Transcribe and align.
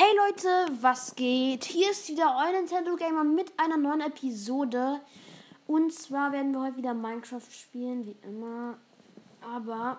Hey 0.00 0.16
Leute, 0.16 0.80
was 0.80 1.16
geht? 1.16 1.64
Hier 1.64 1.90
ist 1.90 2.08
wieder 2.08 2.36
euer 2.38 2.52
Nintendo 2.52 2.94
Gamer 2.94 3.24
mit 3.24 3.52
einer 3.56 3.76
neuen 3.76 4.00
Episode. 4.00 5.00
Und 5.66 5.92
zwar 5.92 6.30
werden 6.30 6.52
wir 6.52 6.62
heute 6.62 6.76
wieder 6.76 6.94
Minecraft 6.94 7.50
spielen, 7.50 8.06
wie 8.06 8.14
immer. 8.22 8.78
Aber 9.40 9.98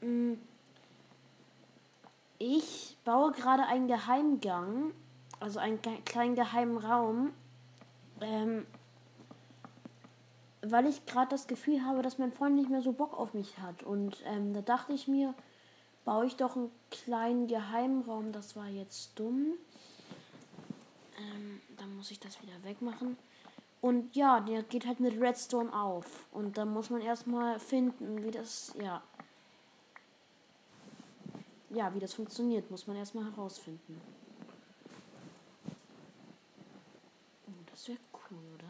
mh, 0.00 0.06
mm, 0.06 0.38
ich 2.38 2.96
baue 3.04 3.32
gerade 3.32 3.64
einen 3.64 3.88
Geheimgang, 3.88 4.92
also 5.40 5.58
einen 5.58 5.80
kleinen 6.04 6.36
geheimen 6.36 6.78
Raum, 6.78 7.32
ähm, 8.20 8.64
weil 10.60 10.86
ich 10.86 11.04
gerade 11.04 11.30
das 11.30 11.48
Gefühl 11.48 11.84
habe, 11.84 12.02
dass 12.02 12.16
mein 12.16 12.30
Freund 12.30 12.54
nicht 12.54 12.70
mehr 12.70 12.80
so 12.80 12.92
Bock 12.92 13.18
auf 13.18 13.34
mich 13.34 13.58
hat. 13.58 13.82
Und 13.82 14.22
ähm, 14.24 14.54
da 14.54 14.60
dachte 14.60 14.92
ich 14.92 15.08
mir, 15.08 15.34
baue 16.04 16.26
ich 16.26 16.36
doch 16.36 16.56
einen 16.56 16.70
kleinen 16.90 17.46
Geheimraum. 17.46 18.32
Das 18.32 18.56
war 18.56 18.68
jetzt 18.68 19.18
dumm. 19.18 19.54
Ähm, 21.18 21.60
dann 21.76 21.96
muss 21.96 22.10
ich 22.10 22.20
das 22.20 22.42
wieder 22.42 22.62
wegmachen. 22.62 23.16
Und 23.80 24.14
ja, 24.14 24.40
der 24.40 24.62
geht 24.62 24.86
halt 24.86 25.00
mit 25.00 25.20
Redstone 25.20 25.72
auf. 25.72 26.26
Und 26.32 26.56
da 26.56 26.64
muss 26.64 26.90
man 26.90 27.00
erstmal 27.00 27.58
finden, 27.58 28.22
wie 28.24 28.30
das, 28.30 28.74
ja. 28.80 29.02
Ja, 31.70 31.92
wie 31.94 31.98
das 31.98 32.14
funktioniert, 32.14 32.70
muss 32.70 32.86
man 32.86 32.96
erstmal 32.96 33.24
herausfinden. 33.24 34.00
Oh, 37.46 37.62
das 37.70 37.88
wäre 37.88 37.98
cool, 38.30 38.38
oder? 38.54 38.68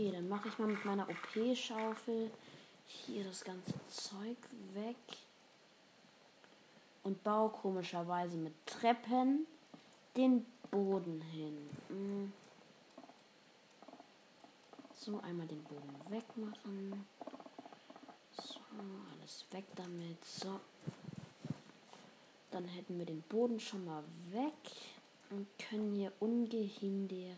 Okay, 0.00 0.12
dann 0.12 0.30
mache 0.30 0.48
ich 0.48 0.58
mal 0.58 0.68
mit 0.68 0.82
meiner 0.86 1.06
OP-Schaufel 1.06 2.30
hier 2.86 3.22
das 3.22 3.44
ganze 3.44 3.74
Zeug 3.90 4.38
weg. 4.72 4.96
Und 7.02 7.22
baue 7.22 7.50
komischerweise 7.50 8.38
mit 8.38 8.54
Treppen 8.64 9.46
den 10.16 10.46
Boden 10.70 11.20
hin. 11.20 11.68
Hm. 11.88 12.32
So, 14.98 15.20
einmal 15.20 15.46
den 15.46 15.62
Boden 15.64 15.94
wegmachen. 16.08 17.06
So, 18.42 18.60
alles 19.12 19.44
weg 19.50 19.64
damit. 19.76 20.24
So. 20.24 20.60
Dann 22.50 22.64
hätten 22.68 22.96
wir 22.96 23.04
den 23.04 23.20
Boden 23.28 23.60
schon 23.60 23.84
mal 23.84 24.02
weg 24.30 24.72
und 25.28 25.46
können 25.58 25.94
hier 25.94 26.12
ungehindert 26.20 27.36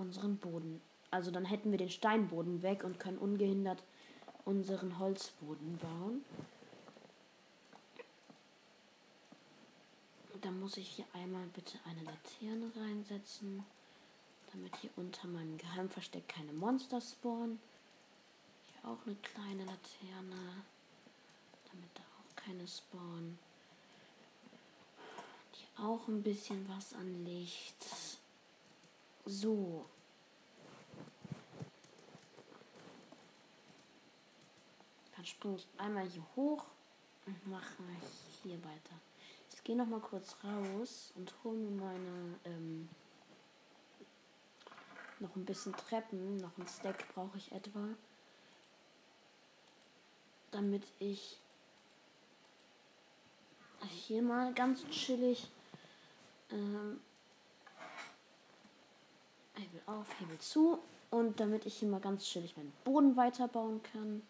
unseren 0.00 0.38
Boden. 0.38 0.80
Also 1.10 1.30
dann 1.30 1.44
hätten 1.44 1.70
wir 1.70 1.78
den 1.78 1.90
Steinboden 1.90 2.62
weg 2.62 2.84
und 2.84 2.98
können 2.98 3.18
ungehindert 3.18 3.82
unseren 4.44 4.98
Holzboden 4.98 5.78
bauen. 5.78 6.24
Da 10.40 10.50
muss 10.50 10.78
ich 10.78 10.88
hier 10.88 11.04
einmal 11.12 11.46
bitte 11.54 11.78
eine 11.84 12.02
Laterne 12.02 12.72
reinsetzen, 12.74 13.62
damit 14.52 14.74
hier 14.76 14.90
unter 14.96 15.28
meinem 15.28 15.58
Geheimversteck 15.58 16.26
keine 16.28 16.54
Monster 16.54 17.00
spawnen. 17.00 17.60
Hier 18.72 18.90
auch 18.90 19.06
eine 19.06 19.16
kleine 19.16 19.64
Laterne, 19.64 20.64
damit 21.70 21.90
da 21.94 22.00
auch 22.00 22.36
keine 22.36 22.66
spawnen. 22.66 23.38
Hier 25.52 25.84
auch 25.84 26.08
ein 26.08 26.22
bisschen 26.22 26.66
was 26.74 26.94
an 26.94 27.26
Licht. 27.26 27.86
So. 29.26 29.86
Dann 35.16 35.26
springe 35.26 35.56
ich 35.56 35.68
einmal 35.76 36.06
hier 36.06 36.24
hoch 36.36 36.64
und 37.26 37.46
mache 37.48 37.82
hier 38.42 38.56
weiter. 38.64 38.94
Ich 39.52 39.62
gehe 39.62 39.76
noch 39.76 39.86
mal 39.86 40.00
kurz 40.00 40.36
raus 40.42 41.12
und 41.16 41.32
hole 41.44 41.58
mir 41.58 41.70
meine 41.70 42.38
ähm, 42.44 42.88
noch 45.20 45.36
ein 45.36 45.44
bisschen 45.44 45.74
Treppen, 45.74 46.38
noch 46.38 46.56
ein 46.56 46.66
Stack 46.66 47.06
brauche 47.14 47.36
ich 47.36 47.52
etwa, 47.52 47.88
damit 50.50 50.82
ich 50.98 51.36
hier 53.88 54.22
mal 54.22 54.52
ganz 54.54 54.86
chillig 54.88 55.50
ähm, 56.50 57.00
auf, 59.90 60.06
Hebel 60.20 60.38
zu. 60.38 60.78
Und 61.10 61.40
damit 61.40 61.66
ich 61.66 61.78
hier 61.78 61.88
mal 61.88 62.00
ganz 62.00 62.24
chillig 62.24 62.56
meinen 62.56 62.72
Boden 62.84 63.16
weiterbauen 63.16 63.82
kann. 63.82 64.22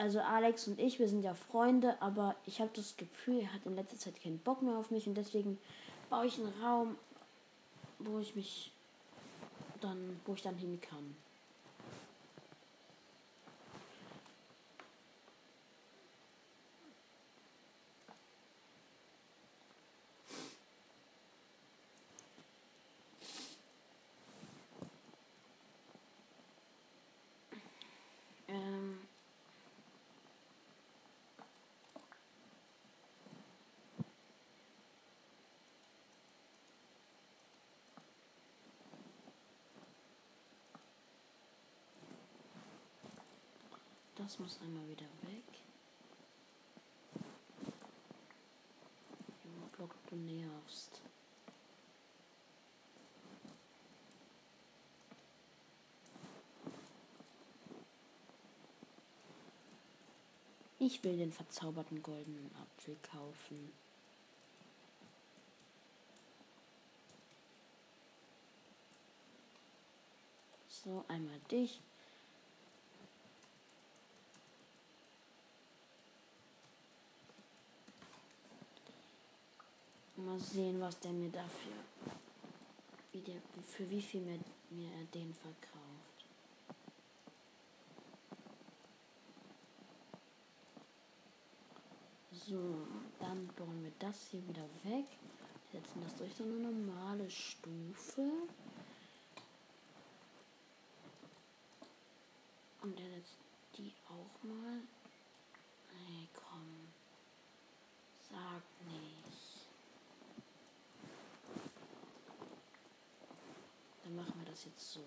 Also 0.00 0.18
Alex 0.20 0.66
und 0.66 0.80
ich, 0.80 0.98
wir 0.98 1.08
sind 1.08 1.22
ja 1.22 1.34
Freunde, 1.34 2.00
aber 2.00 2.34
ich 2.46 2.60
habe 2.60 2.70
das 2.74 2.96
Gefühl, 2.96 3.40
er 3.40 3.52
hat 3.52 3.66
in 3.66 3.76
letzter 3.76 3.98
Zeit 3.98 4.20
keinen 4.22 4.38
Bock 4.38 4.62
mehr 4.62 4.78
auf 4.78 4.90
mich 4.90 5.06
und 5.06 5.14
deswegen 5.14 5.58
baue 6.08 6.24
ich 6.24 6.38
einen 6.38 6.54
Raum, 6.62 6.96
wo 7.98 8.18
ich 8.18 8.34
mich 8.34 8.72
dann, 9.82 10.18
wo 10.24 10.32
ich 10.32 10.40
dann 10.40 10.56
hin 10.56 10.80
kann. 10.80 11.14
Das 44.30 44.38
muss 44.38 44.60
einmal 44.60 44.88
wieder 44.88 45.08
weg. 45.22 45.42
Junge 49.42 49.66
Block, 49.76 49.92
du 50.08 50.14
nervst. 50.14 51.02
Ich 60.78 61.02
will 61.02 61.18
den 61.18 61.32
verzauberten 61.32 62.00
goldenen 62.00 62.54
Apfel 62.54 62.96
kaufen. 63.02 63.72
So, 70.68 71.04
einmal 71.08 71.40
dich. 71.50 71.80
Mal 80.26 80.29
sehen, 80.40 80.80
was 80.80 80.98
der 81.00 81.12
mir 81.12 81.30
dafür. 81.30 81.72
Wie 83.12 83.20
der, 83.20 83.40
für 83.62 83.88
wie 83.90 84.02
viel 84.02 84.20
mir, 84.22 84.38
mir 84.70 84.90
er 84.92 85.04
den 85.06 85.34
verkauft. 85.34 85.80
So, 92.32 92.86
dann 93.18 93.46
bauen 93.56 93.84
wir 93.84 93.92
das 93.98 94.28
hier 94.30 94.46
wieder 94.48 94.68
weg. 94.84 95.06
Setzen 95.72 96.02
das 96.02 96.16
durch 96.16 96.34
so 96.34 96.44
eine 96.44 96.54
normale 96.54 97.30
Stufe. 97.30 98.28
Und 102.82 102.98
er 102.98 103.10
setzt 103.10 103.36
die 103.76 103.92
auch 104.08 104.42
mal. 104.42 104.80
Hey, 105.88 106.28
komm. 106.34 106.88
Sag 108.30 108.62
nicht. 108.86 109.68
Dann 114.02 114.16
machen 114.16 114.34
wir 114.38 114.49
das 114.60 114.66
jetzt 114.66 114.92
so. 114.92 115.00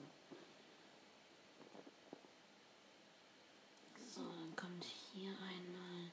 So, 4.08 4.22
dann 4.22 4.56
kommt 4.56 4.84
hier 4.84 5.30
einmal 5.30 6.12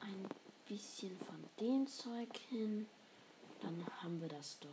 ein 0.00 0.28
bisschen 0.68 1.16
von 1.18 1.44
dem 1.60 1.86
Zeug 1.86 2.36
hin. 2.50 2.86
Dann 3.60 3.86
haben 4.02 4.20
wir 4.20 4.28
das 4.28 4.58
doch. 4.60 4.68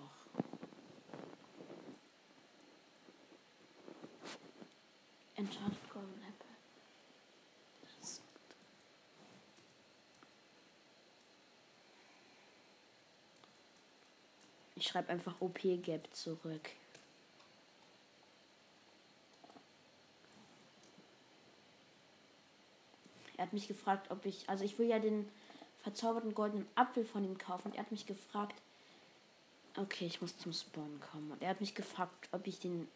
Enchanted 5.36 5.90
Golden 5.94 6.22
Apple. 6.24 6.48
Ich 14.76 14.88
schreibe 14.88 15.10
einfach 15.10 15.40
OP-Gap 15.40 16.14
zurück. 16.14 16.72
Hat 23.52 23.54
mich 23.54 23.68
gefragt, 23.68 24.12
ob 24.12 24.26
ich, 24.26 24.48
also 24.50 24.64
ich 24.64 24.80
will 24.80 24.88
ja 24.88 24.98
den 24.98 25.28
verzauberten 25.84 26.34
goldenen 26.34 26.66
Apfel 26.76 27.04
von 27.04 27.26
ihm 27.26 27.38
kaufen. 27.38 27.68
Und 27.68 27.76
er 27.76 27.82
hat 27.82 27.92
mich 27.92 28.06
gefragt, 28.06 28.56
okay, 29.76 30.06
ich 30.06 30.22
muss 30.22 30.38
zum 30.38 30.54
Spawn 30.54 31.02
kommen. 31.12 31.32
Und 31.32 31.42
er 31.42 31.50
hat 31.50 31.60
mich 31.60 31.76
gefragt, 31.76 32.30
ob 32.32 32.48
ich 32.48 32.60
den 32.60 32.88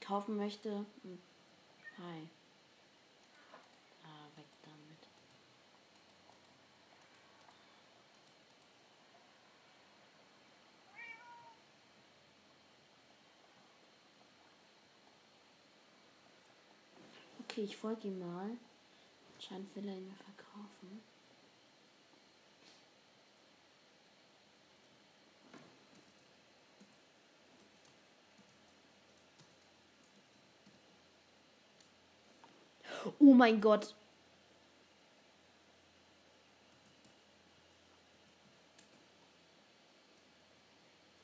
kaufen 0.00 0.36
möchte. 0.36 0.84
Hm. 1.02 1.18
Hi. 1.98 2.28
Ah, 4.02 4.26
weg 4.36 4.46
damit. 4.64 4.98
Okay, 17.44 17.62
ich 17.62 17.76
folge 17.76 18.08
ihm 18.08 18.18
mal. 18.18 18.50
Anscheinend 19.40 19.74
will 19.74 19.88
er 19.88 19.96
ihn 19.96 20.14
verkaufen. 20.16 21.00
Oh 33.18 33.32
mein 33.32 33.62
Gott. 33.62 33.94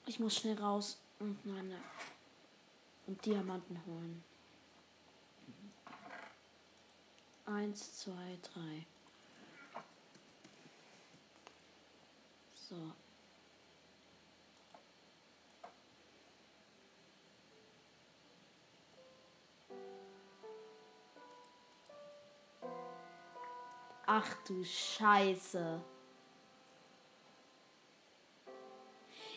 Ich 0.07 0.19
muss 0.19 0.37
schnell 0.37 0.59
raus 0.59 0.99
und 1.19 1.45
meine 1.45 1.77
und 3.07 3.23
Diamanten 3.27 3.79
holen. 3.85 4.25
Eins, 7.47 8.01
zwei, 8.01 8.39
drei. 8.43 8.85
So. 12.55 12.75
Ach 24.07 24.35
du 24.49 24.65
Scheiße. 24.65 25.81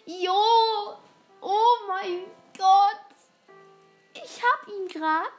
Jo! 0.05 0.97
Oh 1.41 1.75
mein 1.87 2.25
Gott! 2.57 2.97
Ich 4.13 4.41
hab 4.43 4.67
ihn 4.67 4.87
drei 4.87 5.38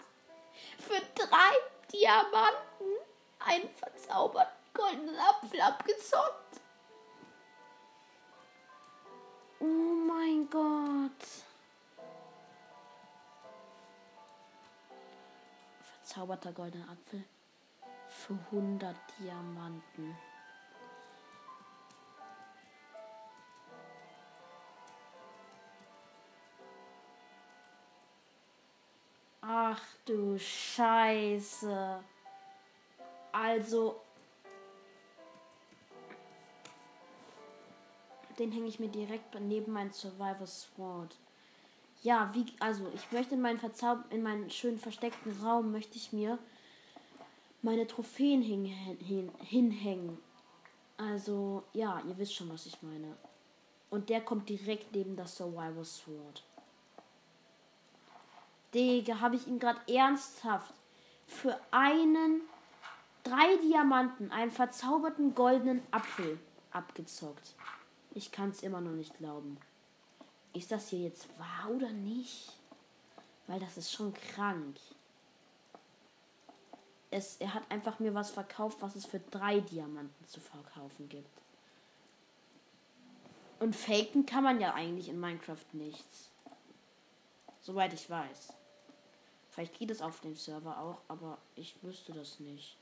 Diamanten 2.10 2.96
einen 3.38 3.68
verzauberten 3.76 4.52
goldenen 4.74 5.16
Apfel 5.16 5.60
abgezockt. 5.60 6.60
Oh 9.60 9.64
mein 9.64 10.50
Gott. 10.50 11.28
Verzauberter 16.02 16.52
goldener 16.52 16.88
Apfel 16.90 17.24
für 18.08 18.36
100 18.50 18.96
Diamanten. 19.20 20.18
Du 30.10 30.38
Scheiße. 30.38 32.02
Also. 33.32 34.00
Den 38.38 38.52
hänge 38.52 38.68
ich 38.68 38.80
mir 38.80 38.88
direkt 38.88 39.38
neben 39.38 39.72
mein 39.72 39.92
Survivor 39.92 40.46
Sword. 40.46 41.16
Ja, 42.02 42.30
wie, 42.32 42.46
also 42.58 42.90
ich 42.94 43.12
möchte 43.12 43.34
in 43.34 43.42
meinen 43.42 43.58
Verzauber 43.58 44.04
in 44.08 44.22
meinen 44.22 44.50
schönen 44.50 44.78
versteckten 44.78 45.38
Raum 45.42 45.70
möchte 45.70 45.96
ich 45.96 46.12
mir 46.12 46.38
meine 47.60 47.86
Trophäen 47.86 48.40
hin, 48.40 48.64
hin, 48.64 49.30
hinhängen. 49.40 50.18
Also, 50.96 51.64
ja, 51.74 52.00
ihr 52.08 52.16
wisst 52.16 52.34
schon, 52.34 52.50
was 52.50 52.64
ich 52.64 52.80
meine. 52.82 53.14
Und 53.90 54.08
der 54.08 54.22
kommt 54.22 54.48
direkt 54.48 54.94
neben 54.94 55.16
das 55.16 55.36
Survivor 55.36 55.84
Sword. 55.84 56.42
Digga, 58.74 59.20
habe 59.20 59.36
ich 59.36 59.46
ihn 59.46 59.58
gerade 59.58 59.80
ernsthaft 59.92 60.74
für 61.26 61.58
einen 61.70 62.42
drei 63.24 63.56
Diamanten, 63.58 64.30
einen 64.30 64.50
verzauberten 64.50 65.34
goldenen 65.34 65.82
Apfel 65.90 66.38
abgezockt. 66.70 67.54
Ich 68.14 68.32
kann 68.32 68.50
es 68.50 68.62
immer 68.62 68.80
noch 68.80 68.92
nicht 68.92 69.16
glauben. 69.18 69.58
Ist 70.52 70.72
das 70.72 70.88
hier 70.88 71.00
jetzt 71.00 71.28
wahr 71.38 71.70
oder 71.70 71.90
nicht? 71.90 72.52
Weil 73.46 73.60
das 73.60 73.76
ist 73.76 73.92
schon 73.92 74.14
krank. 74.14 74.76
Es, 77.10 77.36
er 77.38 77.54
hat 77.54 77.62
einfach 77.70 77.98
mir 77.98 78.14
was 78.14 78.30
verkauft, 78.30 78.78
was 78.80 78.94
es 78.94 79.06
für 79.06 79.18
drei 79.18 79.60
Diamanten 79.60 80.26
zu 80.26 80.40
verkaufen 80.40 81.08
gibt. 81.08 81.40
Und 83.58 83.76
faken 83.76 84.26
kann 84.26 84.44
man 84.44 84.60
ja 84.60 84.74
eigentlich 84.74 85.08
in 85.08 85.20
Minecraft 85.20 85.66
nichts. 85.72 86.30
Soweit 87.60 87.92
ich 87.92 88.08
weiß. 88.08 88.54
Vielleicht 89.50 89.78
geht 89.78 89.90
es 89.90 90.00
auf 90.00 90.20
dem 90.20 90.36
Server 90.36 90.80
auch, 90.80 91.00
aber 91.08 91.38
ich 91.56 91.82
wüsste 91.82 92.12
das 92.12 92.38
nicht. 92.40 92.76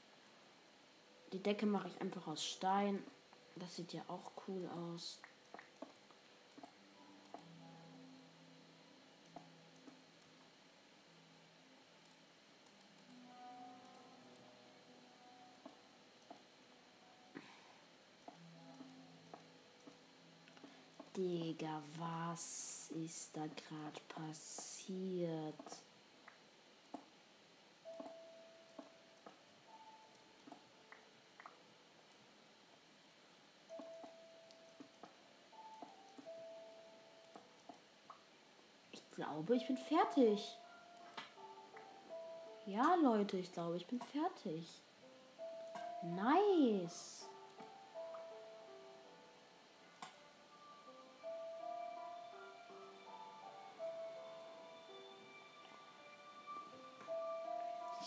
Die 1.32 1.42
Decke 1.42 1.66
mache 1.66 1.88
ich 1.88 2.00
einfach 2.00 2.26
aus 2.26 2.44
Stein. 2.44 3.02
Das 3.56 3.76
sieht 3.76 3.92
ja 3.92 4.02
auch 4.08 4.32
cool 4.46 4.68
aus. 4.68 5.20
Digga, 21.16 21.82
was 21.98 22.90
ist 22.90 23.36
da 23.36 23.46
gerade 23.48 24.00
passiert? 24.08 25.87
Glaube, 39.38 39.54
ich 39.54 39.66
bin 39.68 39.76
fertig. 39.76 40.58
Ja, 42.66 42.96
Leute, 42.96 43.36
ich 43.36 43.52
glaube, 43.52 43.76
ich 43.76 43.86
bin 43.86 44.00
fertig. 44.00 44.82
Nice. 46.02 47.28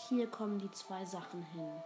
Hier 0.08 0.30
kommen 0.30 0.58
die 0.58 0.70
zwei 0.72 1.02
Sachen 1.06 1.42
hin. 1.44 1.82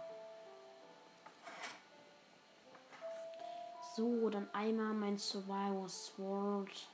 So, 3.95 4.29
dann 4.29 4.53
einmal 4.53 4.93
mein 4.93 5.17
Survivor 5.17 5.87
Sword 5.87 6.89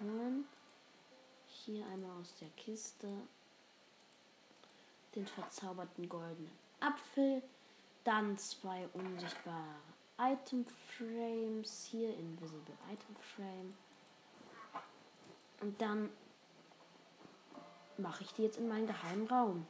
holen. 0.00 0.46
Hier 1.70 1.86
einmal 1.88 2.18
aus 2.18 2.34
der 2.40 2.48
Kiste 2.56 3.06
den 5.14 5.26
verzauberten 5.26 6.08
goldenen 6.08 6.50
Apfel. 6.80 7.42
Dann 8.04 8.38
zwei 8.38 8.88
unsichtbare 8.94 9.76
Item 10.18 10.64
Frames. 10.64 11.84
Hier 11.90 12.16
Invisible 12.16 12.74
Item 12.90 13.16
Frame. 13.16 13.74
Und 15.60 15.78
dann 15.78 16.08
mache 17.98 18.24
ich 18.24 18.32
die 18.32 18.44
jetzt 18.44 18.56
in 18.56 18.68
meinen 18.68 18.86
geheimen 18.86 19.26
Raum. 19.26 19.66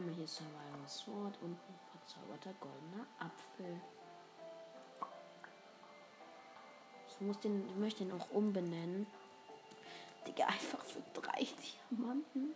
Einmal 0.00 0.14
hier 0.14 0.26
Survival 0.26 0.88
Sword 0.88 1.38
und 1.42 1.50
ein 1.50 1.78
verzauberter 1.90 2.54
goldener 2.58 3.06
Apfel. 3.18 3.78
Ich 7.06 7.20
muss 7.20 7.38
den, 7.40 7.68
ich 7.68 7.76
möchte 7.76 8.04
den 8.06 8.18
auch 8.18 8.30
umbenennen. 8.30 9.06
Digga, 10.26 10.46
einfach 10.46 10.82
für 10.86 11.02
drei 11.12 11.46
Diamanten. 11.90 12.54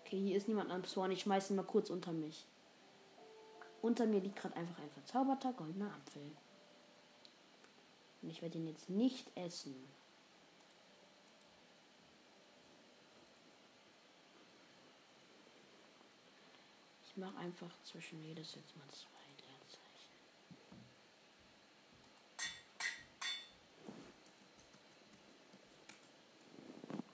Okay, 0.00 0.20
hier 0.20 0.38
ist 0.38 0.48
niemand 0.48 0.70
am 0.70 0.82
Spawn. 0.84 1.10
Ich 1.10 1.20
schmeiße 1.20 1.52
ihn 1.52 1.56
mal 1.56 1.64
kurz 1.64 1.90
unter 1.90 2.12
mich. 2.12 2.46
Unter 3.82 4.06
mir 4.06 4.20
liegt 4.20 4.36
gerade 4.36 4.56
einfach 4.56 4.78
ein 4.78 4.90
verzauberter 4.90 5.52
goldener 5.52 5.92
Apfel. 5.92 6.32
Und 8.22 8.30
ich 8.30 8.40
werde 8.40 8.56
ihn 8.56 8.68
jetzt 8.68 8.88
nicht 8.88 9.36
essen. 9.36 9.99
Mache 17.20 17.36
einfach 17.38 17.70
zwischen 17.84 18.22
jedes 18.24 18.54
jetzt 18.54 18.76
mal 18.76 18.88
zwei. 18.88 19.20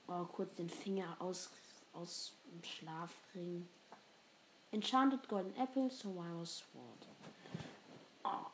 Oh, 0.09 0.23
kurz 0.25 0.55
den 0.55 0.69
Finger 0.69 1.15
aus, 1.19 1.51
aus 1.93 2.33
dem 2.45 2.63
Schlafring. 2.63 3.67
Enchanted 4.71 5.27
Golden 5.27 5.53
Apple, 5.57 5.89
Survival 5.91 6.45
Sword. 6.45 7.07
Oh. 8.23 8.45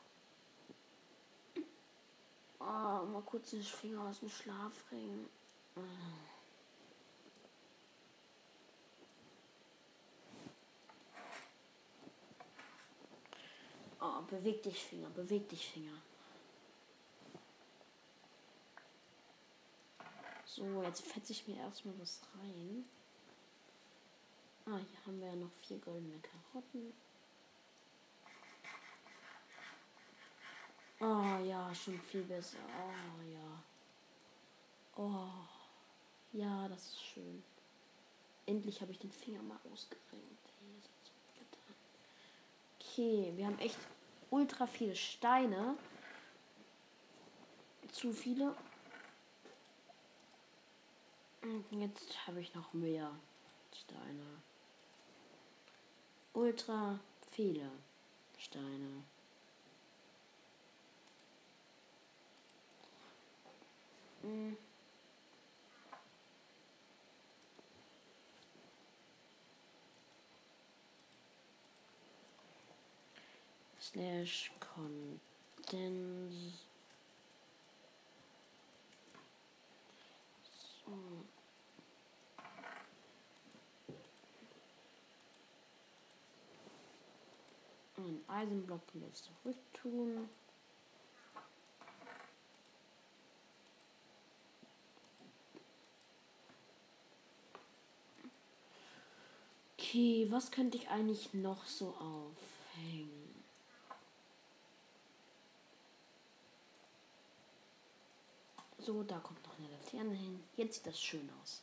Oh, 2.58 3.06
mal 3.06 3.22
kurz 3.24 3.50
den 3.50 3.62
Finger 3.62 4.02
aus 4.02 4.18
dem 4.18 4.28
Schlafring. 4.28 5.28
Oh. 5.76 6.33
Oh, 14.06 14.20
beweg 14.28 14.62
dich, 14.62 14.84
Finger, 14.84 15.08
beweg 15.08 15.48
dich, 15.48 15.66
Finger. 15.66 15.96
So, 20.44 20.82
jetzt 20.82 21.00
fetze 21.00 21.32
ich 21.32 21.48
mir 21.48 21.56
erstmal 21.56 21.98
was 21.98 22.20
rein. 22.38 22.84
Ah, 24.66 24.76
hier 24.76 25.06
haben 25.06 25.20
wir 25.20 25.28
ja 25.28 25.34
noch 25.36 25.50
vier 25.62 25.78
goldene 25.78 26.20
Karotten. 26.20 26.92
Oh 31.00 31.42
ja, 31.42 31.74
schon 31.74 31.98
viel 32.00 32.24
besser. 32.24 32.58
Oh 32.78 33.22
ja. 33.32 33.62
Oh. 34.96 35.46
Ja, 36.32 36.68
das 36.68 36.88
ist 36.88 37.02
schön. 37.02 37.42
Endlich 38.44 38.82
habe 38.82 38.92
ich 38.92 38.98
den 38.98 39.12
Finger 39.12 39.42
mal 39.42 39.58
ausgerenkt. 39.72 40.52
Okay, 42.78 43.32
wir 43.34 43.46
haben 43.46 43.58
echt 43.58 43.78
ultra 44.30 44.66
viele 44.66 44.96
Steine. 44.96 45.76
Zu 47.92 48.12
viele. 48.12 48.54
Und 51.42 51.64
jetzt 51.72 52.26
habe 52.26 52.40
ich 52.40 52.54
noch 52.54 52.72
mehr 52.72 53.10
Steine. 53.72 54.42
Ultra 56.32 56.98
viele 57.30 57.70
Steine. 58.38 59.04
Hm. 64.22 64.56
Slash 73.94 74.50
condense. 74.58 75.20
So. 80.84 80.92
Ein 87.96 88.20
Eisenblock 88.28 88.82
jetzt 88.94 89.30
zurück 89.42 89.56
tun. 89.72 90.28
Okay, 99.78 100.26
was 100.30 100.50
könnte 100.50 100.76
ich 100.76 100.88
eigentlich 100.88 101.32
noch 101.34 101.64
so 101.66 101.90
aufhängen? 101.90 103.23
So, 108.84 109.02
da 109.02 109.18
kommt 109.18 109.42
noch 109.46 109.58
eine 109.58 109.68
Laterne 109.68 110.14
hin. 110.14 110.44
Jetzt 110.56 110.74
sieht 110.74 110.86
das 110.86 111.00
schön 111.00 111.30
aus. 111.42 111.62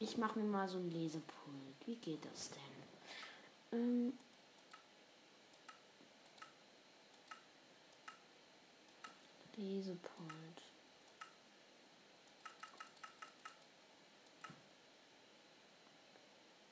Ich 0.00 0.16
mache 0.18 0.40
mir 0.40 0.44
mal 0.44 0.68
so 0.68 0.78
ein 0.78 0.90
Lesepult. 0.90 1.86
Wie 1.86 1.94
geht 1.94 2.24
das 2.24 2.50
denn? 2.50 3.78
Ähm 3.78 4.18
Lesepult. 9.54 10.62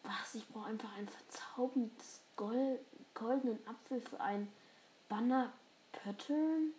Was? 0.02 0.34
Ich 0.34 0.48
brauche 0.48 0.66
einfach 0.66 0.92
ein 0.96 1.08
verzauberndes 1.08 2.20
Gold, 2.34 2.80
goldenen 3.14 3.64
Apfel 3.68 4.00
für 4.00 4.20
ein 4.20 4.52
Banner 5.08 5.52
Pattern. 5.92 6.74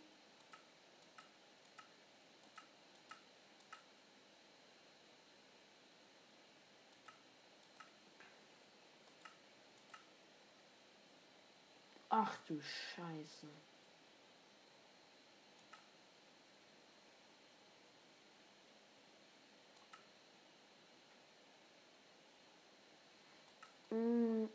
Ach 12.28 12.38
du 12.48 12.60
Scheiße. 12.60 13.48
Mm. 23.92 24.48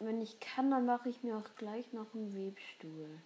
Wenn 0.00 0.22
ich 0.22 0.40
kann, 0.40 0.70
dann 0.70 0.86
mache 0.86 1.10
ich 1.10 1.22
mir 1.22 1.36
auch 1.36 1.54
gleich 1.56 1.92
noch 1.92 2.14
einen 2.14 2.34
Webstuhl. 2.34 3.20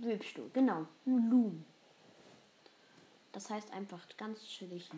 Webstuhl, 0.00 0.50
genau. 0.52 0.86
Ein 1.06 1.30
Loom. 1.30 1.64
Das 3.32 3.48
heißt 3.48 3.72
einfach 3.72 4.00
ganz 4.16 4.44
chillig 4.44 4.90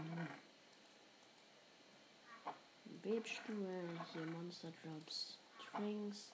Webstuhl, 3.03 3.89
hier 4.13 4.27
Monster 4.27 4.73
Drops, 4.83 5.39
Strings. 5.69 6.33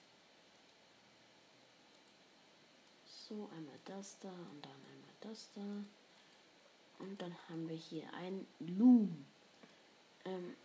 So, 3.05 3.49
einmal 3.57 3.79
das 3.85 4.19
da 4.21 4.29
und 4.29 4.65
dann 4.65 4.73
einmal 4.73 5.15
das 5.21 5.51
da. 5.55 5.63
Und 6.99 7.21
dann 7.21 7.35
haben 7.49 7.69
wir 7.69 7.77
hier 7.77 8.05
ein 8.15 8.47
Loom. 8.61 9.25
Ähm, 10.25 10.57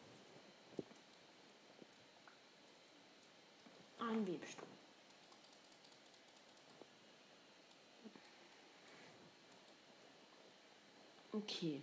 ein 4.00 4.27
Webstuhl. 4.27 4.73
Okay. 11.34 11.82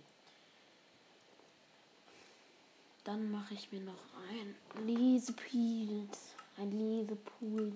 Dann 3.03 3.29
mache 3.31 3.53
ich 3.53 3.69
mir 3.71 3.81
noch 3.81 4.01
ein 4.29 4.55
Lesepult. 4.85 6.17
Ein 6.57 6.71
Lesepult. 6.71 7.73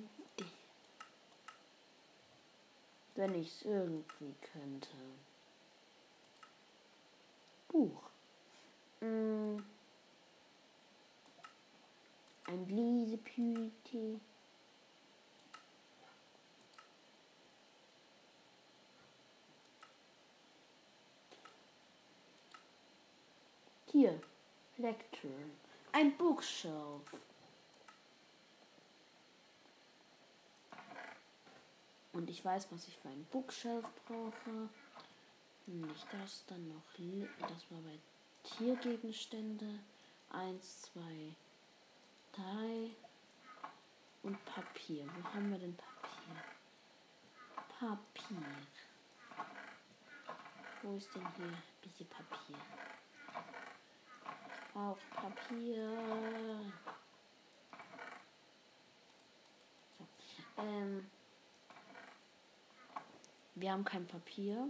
Wenn 3.16 3.36
ich 3.36 3.48
es 3.48 3.66
irgendwie 3.66 4.36
könnte. 4.54 4.90
Buch. 7.68 8.10
Mm. 9.02 9.58
Ein 12.46 12.70
Lesepult. 12.70 13.72
Hier, 23.98 24.20
Lectern. 24.76 25.52
Ein 25.94 26.18
Bookshelf. 26.18 27.16
Und 32.12 32.30
ich 32.30 32.44
weiß, 32.44 32.68
was 32.72 32.90
ich 32.90 32.98
für 32.98 33.08
ein 33.08 33.26
Bookshelf 33.32 33.86
brauche. 34.06 34.68
Nicht 35.68 36.08
das, 36.12 36.44
dann 36.48 36.68
noch. 36.68 36.84
Das 37.40 37.72
war 37.72 37.80
bei 37.84 37.98
Tiergegenstände. 38.44 39.80
Eins, 40.30 40.82
zwei, 40.82 41.34
drei. 42.34 42.90
Und 44.24 44.44
Papier. 44.44 45.08
Wo 45.16 45.34
haben 45.34 45.52
wir 45.52 45.58
denn 45.58 45.78
Papier? 45.78 46.36
Papier. 47.80 48.46
Wo 50.84 50.98
ist 50.98 51.16
denn 51.16 51.26
hier 51.38 51.46
ein 51.46 51.64
bisschen 51.82 52.10
Papier? 52.10 52.58
Brauche 54.76 55.00
Papier. 55.16 55.90
Ähm, 60.58 61.10
wir 63.56 63.72
haben 63.72 63.86
kein 63.86 64.06
Papier. 64.06 64.68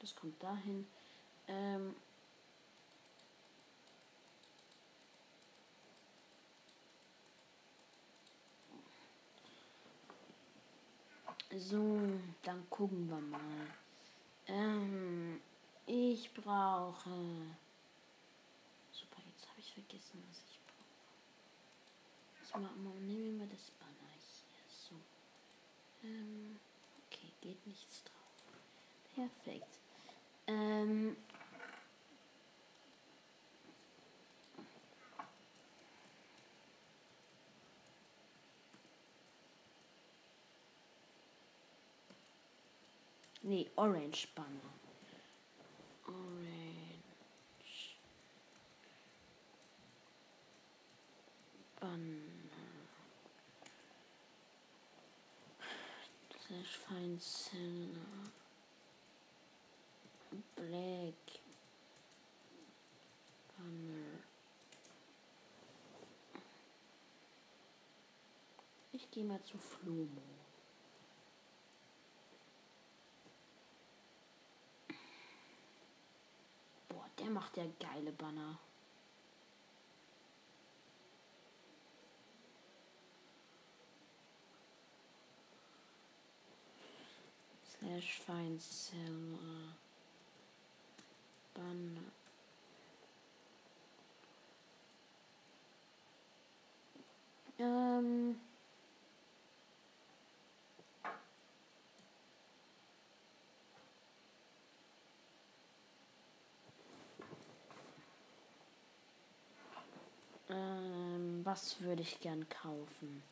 Das 0.00 0.14
kommt 0.14 0.27
dahin. 0.38 0.86
Ähm, 1.46 1.94
So, 11.56 12.20
dann 12.42 12.68
gucken 12.68 13.08
wir 13.08 13.20
mal. 13.20 13.66
Ähm, 14.46 15.40
ich 15.86 16.32
brauche. 16.34 17.56
Super, 18.92 19.22
jetzt 19.26 19.48
habe 19.48 19.60
ich 19.60 19.72
vergessen, 19.72 20.22
was 20.28 20.44
ich 20.50 20.60
brauche. 20.66 21.08
Jetzt 22.40 22.54
mal, 22.54 22.70
mal, 22.76 23.00
nehmen 23.00 23.38
wir 23.40 23.46
das 23.46 23.70
Banner 23.72 24.12
hier. 24.12 24.58
So. 24.68 24.94
Ähm, 26.02 26.60
okay, 27.06 27.32
geht 27.40 27.66
nichts 27.66 28.04
drauf. 28.04 28.60
Perfekt. 29.14 29.77
Ähm, 30.48 31.16
Nee, 43.48 43.70
Orange 43.76 44.28
Banner. 44.34 44.74
Orange. 46.06 47.96
Banner. 51.80 52.18
Slash 56.46 56.76
Fine 56.88 57.18
Center. 57.20 58.37
Black. 60.58 61.40
Banner. 63.56 64.18
Ich 68.92 69.10
gehe 69.10 69.24
mal 69.24 69.42
zu 69.42 69.56
Flomo. 69.56 70.22
Der 77.18 77.34
macht 77.34 77.56
ja 77.56 77.64
geile 77.78 78.12
Banner. 78.12 78.58
Slash 87.66 88.20
Find 88.20 88.62
Seller. 88.62 89.76
Banner. 91.58 92.12
Ähm. 97.58 98.40
Ähm, 110.50 111.40
was 111.44 111.80
würde 111.80 112.02
ich 112.02 112.20
gern 112.20 112.48
kaufen? 112.48 113.22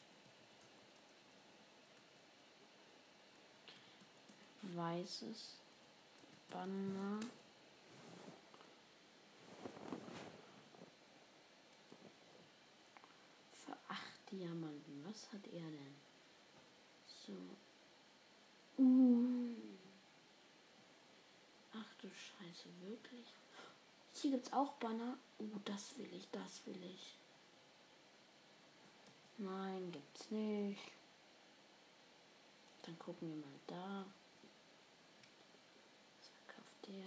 Weißes 4.75 5.55
Banner. 6.51 7.21
Für 13.65 13.77
acht 13.89 14.16
Diamanten. 14.31 15.05
Was 15.07 15.33
hat 15.33 15.47
er 15.53 15.62
denn? 15.62 15.97
So. 17.27 17.33
Uh. 18.83 19.55
Ach 21.73 21.95
du 22.01 22.09
Scheiße, 22.09 22.69
wirklich? 22.81 23.27
Hier 24.15 24.31
gibt 24.33 24.47
es 24.47 24.53
auch 24.53 24.73
Banner. 24.75 25.19
Oh, 25.39 25.59
das 25.65 25.97
will 25.99 26.12
ich, 26.12 26.29
das 26.31 26.67
will 26.67 26.83
ich. 26.83 27.17
Nein, 29.39 29.93
gibt's 29.93 30.31
nicht. 30.31 30.93
Dann 32.83 32.99
gucken 32.99 33.29
wir 33.29 33.37
mal 33.37 33.61
da. 33.67 34.07
Was 36.19 36.29
verkauft 36.29 36.87
der? 36.87 37.07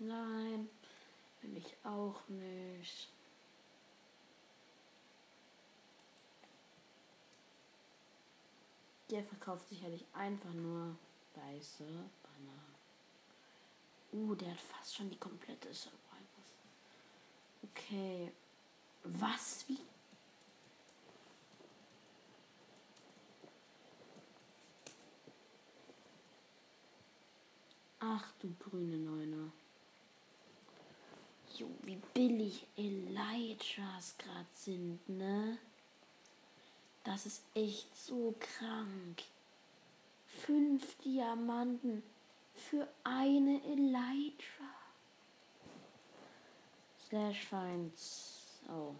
Nein, 0.00 0.68
will 1.50 1.58
ich 1.58 1.76
auch 1.84 2.28
nicht. 2.28 3.08
Der 9.10 9.24
verkauft 9.24 9.68
sicherlich 9.68 10.04
einfach 10.12 10.52
nur 10.52 10.96
weiße 11.34 11.84
Banner. 11.84 12.62
Uh, 14.12 14.34
der 14.34 14.50
hat 14.50 14.60
fast 14.60 14.96
schon 14.96 15.10
die 15.10 15.18
komplette 15.18 15.72
Survivors. 15.72 15.98
Okay. 17.62 18.32
Was? 19.04 19.66
Wie? 19.68 19.78
Ach 28.00 28.32
du 28.40 28.54
grüne 28.58 28.96
Neune. 28.98 29.52
Jo, 31.58 31.66
wie 31.82 32.00
billig 32.14 32.66
Elytras 32.76 34.16
gerade 34.18 34.46
sind, 34.54 35.08
ne? 35.08 35.58
Das 37.02 37.26
ist 37.26 37.42
echt 37.54 37.96
so 37.96 38.34
krank 38.38 39.22
fünf 40.38 40.96
Diamanten 40.98 42.02
für 42.54 42.88
eine 43.04 43.62
Elytra. 43.64 44.74
Slash 47.08 47.46
Finds. 47.46 48.60
Oh. 48.68 48.94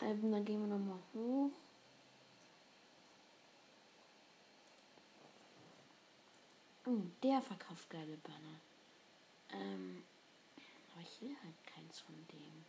Ähm, 0.00 0.32
dann 0.32 0.44
gehen 0.44 0.60
wir 0.60 0.76
nochmal 0.76 0.98
hoch. 1.14 1.50
Oh, 6.86 7.02
der 7.22 7.40
verkauft 7.40 7.88
geile 7.90 8.16
Banner. 8.16 8.60
Ähm, 9.50 10.02
aber 10.92 11.02
ich 11.02 11.20
will 11.22 11.36
halt 11.42 11.66
keins 11.66 12.00
von 12.00 12.14
dem. 12.28 12.64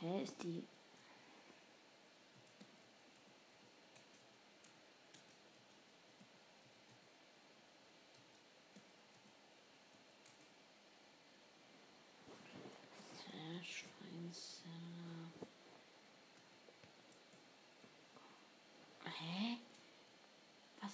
Hä, 0.00 0.22
ist 0.22 0.42
die. 0.42 0.64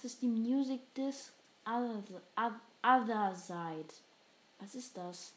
ist 0.11 0.21
die 0.21 0.27
Music 0.27 0.93
Disc 0.93 1.31
Other, 1.65 3.35
Side? 3.35 3.93
Was 4.59 4.75
ist 4.75 4.97
das? 4.97 5.33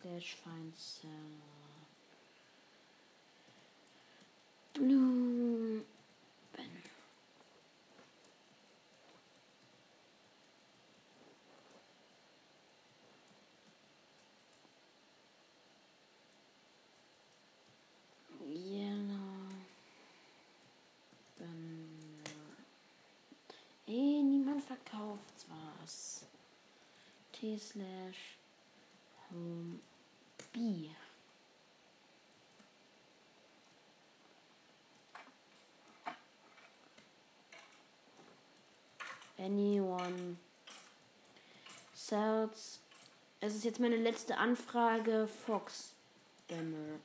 Slash 0.00 0.36
find 0.36 0.76
seller. 0.78 1.12
Blue 4.74 5.84
Banner. 6.52 6.68
Yellow 18.48 19.16
Banner. 21.38 21.86
Ey, 23.88 24.22
niemand 24.22 24.62
verkauft 24.64 25.46
was. 25.48 26.26
T 27.46 27.56
slash 27.58 28.38
home 29.30 29.78
B. 30.52 30.90
Anyone 39.38 40.38
sells. 41.94 42.80
Es 43.38 43.54
ist 43.54 43.64
jetzt 43.64 43.78
meine 43.78 43.94
letzte 43.96 44.38
Anfrage, 44.38 45.28
Fox 45.28 45.94
Banner. 46.48 46.98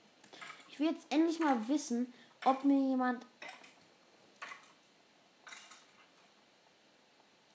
Ich 0.70 0.80
will 0.80 0.88
jetzt 0.88 1.06
endlich 1.12 1.40
mal 1.40 1.68
wissen, 1.68 2.12
ob 2.46 2.64
mir 2.64 2.80
jemand. 2.80 3.28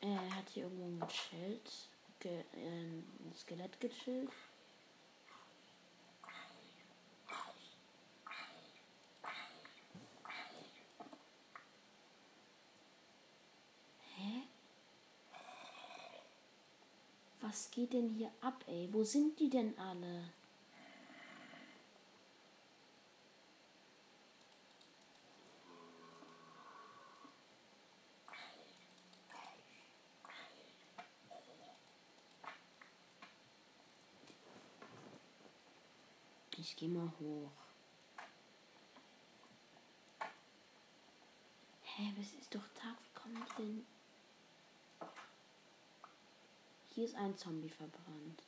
Er 0.01 0.37
hat 0.37 0.49
hier 0.55 0.63
irgendwo 0.63 1.05
ein 1.05 1.11
Schild. 1.11 1.89
Ge 2.27 2.41
äh, 2.41 2.43
ein 2.57 3.33
Skelett 3.37 3.79
gechillt. 3.79 4.33
Was 17.43 17.71
geht 17.71 17.93
denn 17.93 18.09
hier 18.09 18.33
ab, 18.41 18.65
ey? 18.67 18.89
Wo 18.91 19.05
sind 19.05 19.39
die 19.39 19.49
denn 19.49 19.79
alle? 19.79 20.25
Mal 36.89 37.11
hoch. 37.19 37.51
Hä, 41.83 42.15
es 42.21 42.35
ist 42.35 42.55
doch 42.55 42.69
Tag. 42.75 42.95
Wie 43.03 43.21
kommen 43.21 43.45
die 43.59 43.63
denn? 43.63 43.87
Hier 46.95 47.05
ist 47.05 47.17
ein 47.17 47.37
Zombie 47.37 47.69
verbrannt. 47.69 48.43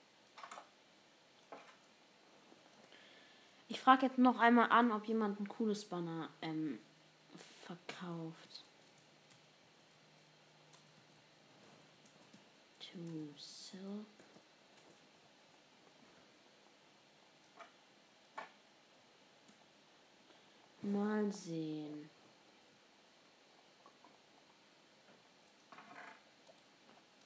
Ich 3.69 3.81
frage 3.81 4.07
jetzt 4.07 4.19
noch 4.19 4.39
einmal 4.39 4.71
an, 4.71 4.93
ob 4.93 5.07
jemand 5.07 5.41
ein 5.41 5.49
cooles 5.49 5.85
Banner 5.85 6.31
ähm, 6.41 6.79
verkauft. 7.63 8.65
To 12.81 13.35
Silk. 13.37 14.18
Mal 20.93 21.31
sehen. 21.31 22.09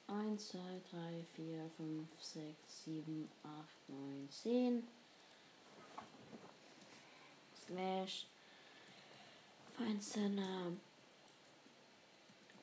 Eins, 0.07 0.49
zwei, 0.49 0.81
drei, 0.91 1.25
vier, 1.35 1.69
fünf, 1.77 2.07
sechs, 2.21 2.83
sieben, 2.83 3.29
acht, 3.43 3.89
neun, 3.89 4.27
zehn. 4.29 4.87
Slash. 7.65 8.27
Feinsteller. 9.77 10.73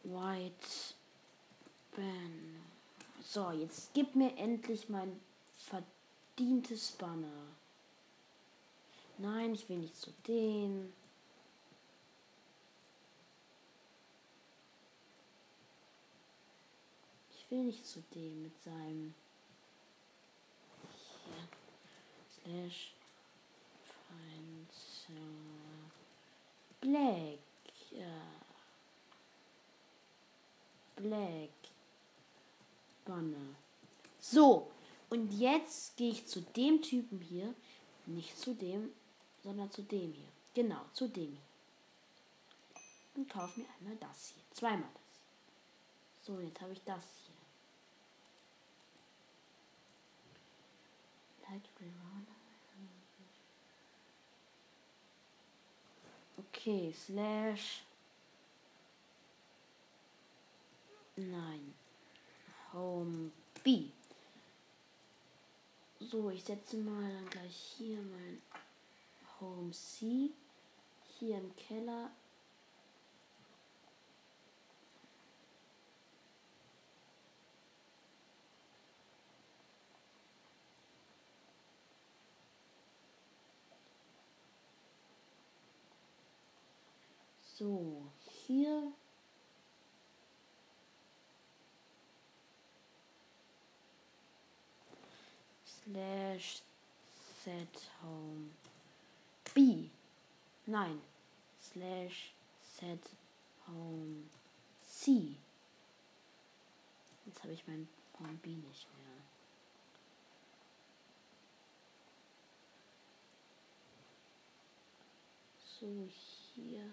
White. 0.05 0.95
Ben. 1.97 2.61
So, 3.23 3.53
jetzt 3.53 3.95
gib 3.95 4.15
mir 4.15 4.37
endlich 4.37 4.89
mein 4.89 5.19
verdientes 5.57 6.93
Banner. 6.93 7.60
Nein, 9.23 9.53
ich 9.55 9.69
will 9.69 9.77
nicht 9.77 9.97
zu 9.97 10.11
denen. 10.27 10.95
Ich 17.31 17.51
will 17.51 17.65
nicht 17.65 17.87
zu 17.87 18.03
dem 18.15 18.45
mit 18.45 18.63
seinem. 18.63 19.15
Hier. 22.45 22.63
Slash. 22.65 22.95
Find. 24.09 24.71
Black. 26.81 27.39
Black. 30.97 31.51
Banner. 33.05 33.55
So. 34.19 34.71
Und 35.11 35.31
jetzt 35.39 35.99
gehe 35.99 36.13
ich 36.13 36.27
zu 36.27 36.41
dem 36.41 36.81
Typen 36.81 37.21
hier. 37.21 37.55
Nicht 38.07 38.39
zu 38.39 38.55
dem, 38.55 38.91
sondern 39.43 39.71
zu 39.71 39.83
dem 39.83 40.13
hier. 40.13 40.29
Genau, 40.55 40.85
zu 40.93 41.09
dem 41.09 41.33
hier. 41.33 41.41
Und 43.15 43.29
kaufe 43.29 43.61
mir 43.61 43.67
einmal 43.79 43.97
das 43.97 44.33
hier. 44.35 44.43
Zweimal 44.53 44.89
das. 44.95 46.27
So, 46.27 46.41
jetzt 46.41 46.61
habe 46.61 46.73
ich 46.73 46.83
das 46.85 47.05
hier. 47.27 47.31
Okay, 56.61 56.93
slash. 56.93 57.83
Nein. 61.17 61.75
Home 62.73 63.31
B. 63.65 63.87
So, 66.01 66.31
ich 66.31 66.45
setze 66.45 66.77
mal 66.77 67.11
dann 67.13 67.31
gleich 67.31 67.57
hier 67.79 67.97
mein 67.97 68.43
Home 69.41 69.73
C. 69.73 70.31
Hier 71.19 71.39
im 71.39 71.57
Keller. 71.57 72.11
So, 87.43 88.03
hier. 88.47 88.93
Slash 95.65 96.63
set 97.45 97.91
home 98.03 98.51
B. 99.55 99.91
Nein, 100.67 101.01
slash 101.61 102.33
set 102.63 103.01
home 103.67 104.29
C. 104.83 105.37
Jetzt 107.27 107.43
habe 107.43 107.53
ich 107.53 107.67
mein 107.67 107.89
Home 108.19 108.39
B 108.43 108.51
nicht 108.51 108.87
mehr. 108.99 109.07
So, 115.81 116.09
hier 116.55 116.85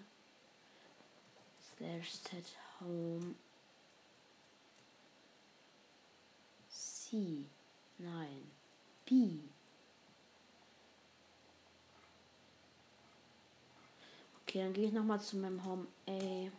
slash 1.76 2.12
set 2.14 2.58
home 2.80 3.36
C. 6.70 7.46
Nein. 7.98 8.52
B. 9.06 9.40
Okay, 14.48 14.64
dann 14.64 14.72
gehe 14.72 14.86
ich 14.86 14.94
nochmal 14.94 15.20
zu 15.20 15.36
meinem 15.36 15.66
Home 15.66 15.88
A. 16.08 16.50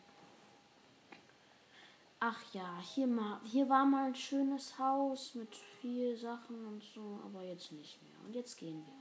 Ach 2.20 2.38
ja, 2.53 2.79
hier, 2.81 3.07
mal, 3.07 3.40
hier 3.44 3.66
war 3.70 3.87
mal 3.87 4.09
ein 4.09 4.14
schönes 4.14 4.79
Haus 4.79 5.35
mit 5.35 5.55
viel 5.55 6.14
Sachen 6.14 6.66
und 6.66 6.85
so, 6.85 7.18
aber 7.24 7.42
jetzt 7.44 7.72
nicht 7.72 8.03
mehr. 8.03 8.12
Und 8.27 8.35
jetzt 8.35 8.59
gehen 8.59 8.85
wir. 8.85 8.92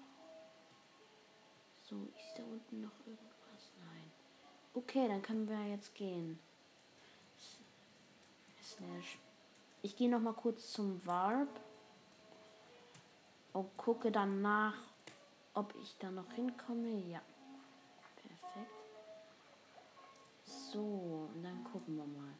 So, 1.83 2.07
ist 2.15 2.37
da 2.37 2.43
unten 2.43 2.81
noch 2.81 2.97
irgendwas? 3.05 3.71
Nein. 3.77 4.09
Okay, 4.73 5.09
dann 5.09 5.21
können 5.21 5.49
wir 5.49 5.67
jetzt 5.67 5.93
gehen. 5.93 6.39
Slash. 8.63 9.19
Ich 9.81 9.97
gehe 9.97 10.09
noch 10.09 10.21
mal 10.21 10.33
kurz 10.33 10.71
zum 10.71 11.05
Warp 11.05 11.59
und 13.51 13.75
gucke 13.75 14.13
dann 14.13 14.41
nach, 14.41 14.77
ob 15.53 15.75
ich 15.81 15.93
da 15.99 16.09
noch 16.09 16.31
hinkomme. 16.31 17.03
Ja. 17.09 17.21
So, 20.71 21.29
und 21.33 21.43
dann 21.43 21.63
gucken 21.63 21.95
wir 21.95 22.05
mal. 22.05 22.33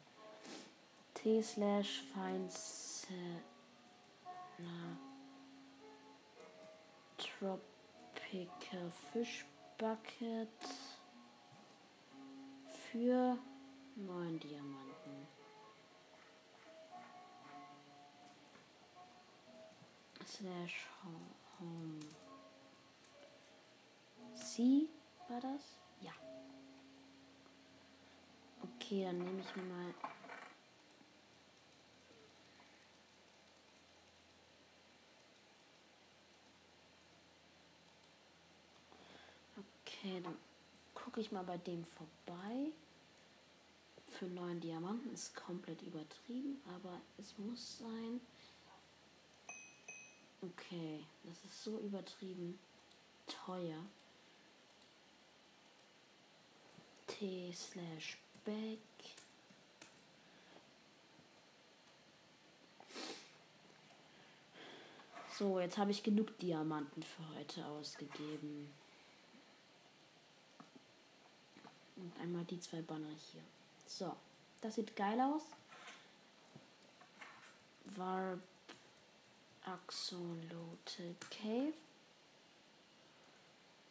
T 1.14 1.40
slash 1.42 2.02
feinste 2.14 3.14
Tropical 7.16 8.90
Fish 9.12 9.46
Bucket 9.78 10.48
für 12.90 13.38
neun 13.96 14.38
Diamanten. 14.40 15.26
Slash 20.26 20.86
Home. 21.58 22.00
Sie 24.34 24.90
war 25.28 25.40
das? 25.40 25.78
Ja. 26.00 26.12
Okay, 28.88 29.04
dann 29.04 29.18
nehme 29.18 29.38
ich 29.42 29.56
mal 29.56 29.94
Okay, 39.84 40.22
dann 40.22 40.34
gucke 40.94 41.20
ich 41.20 41.30
mal 41.30 41.44
bei 41.44 41.58
dem 41.58 41.84
vorbei. 41.84 42.72
Für 44.06 44.24
neun 44.24 44.58
Diamanten 44.58 45.12
ist 45.12 45.36
komplett 45.36 45.82
übertrieben, 45.82 46.58
aber 46.74 46.98
es 47.18 47.36
muss 47.36 47.80
sein. 47.80 48.22
Okay, 50.40 51.04
das 51.24 51.44
ist 51.44 51.62
so 51.62 51.78
übertrieben 51.80 52.58
teuer. 53.26 53.84
T 57.06 57.52
slash 57.52 58.16
back. 58.48 58.78
So, 65.38 65.60
jetzt 65.60 65.76
habe 65.76 65.90
ich 65.90 66.02
genug 66.02 66.36
Diamanten 66.38 67.02
für 67.02 67.28
heute 67.36 67.64
ausgegeben. 67.66 68.72
Und 71.96 72.12
einmal 72.20 72.44
die 72.44 72.58
zwei 72.58 72.80
Banner 72.80 73.10
hier. 73.30 73.42
So, 73.86 74.16
das 74.62 74.76
sieht 74.76 74.96
geil 74.96 75.20
aus. 75.20 75.42
Warp 77.96 78.40
Axolotl 79.64 81.14
Cave. 81.30 81.74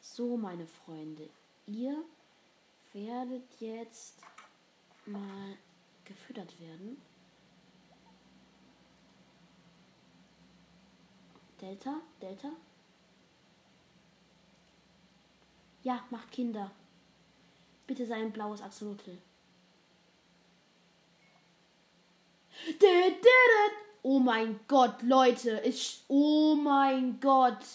So, 0.02 0.36
meine 0.36 0.66
Freunde, 0.66 1.30
ihr 1.68 2.04
werdet 2.94 3.44
jetzt 3.60 4.16
mal 5.08 5.58
gefüttert 6.06 6.60
werden. 6.60 7.02
Delta, 11.62 12.02
Delta. 12.22 12.52
Ja, 15.84 16.04
macht 16.10 16.32
Kinder. 16.32 16.72
Bitte 17.88 18.06
sei 18.06 18.16
ein 18.16 18.32
blaues 18.32 18.62
Axolotl. 18.62 19.18
Oh 24.04 24.20
mein 24.20 24.60
Gott, 24.68 25.02
Leute. 25.02 25.62
Ich. 25.66 26.04
Oh 26.08 26.56
mein 26.56 27.20
Gott. 27.20 27.66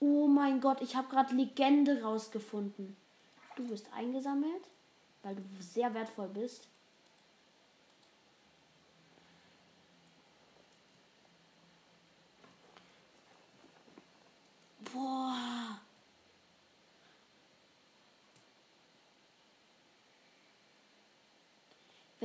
Oh 0.00 0.26
mein 0.26 0.60
Gott, 0.60 0.80
ich 0.82 0.94
habe 0.94 1.08
gerade 1.08 1.34
Legende 1.34 2.02
rausgefunden. 2.02 2.96
Du 3.56 3.68
wirst 3.68 3.92
eingesammelt, 3.92 4.68
weil 5.22 5.34
du 5.34 5.42
sehr 5.58 5.92
wertvoll 5.92 6.28
bist. 6.28 6.68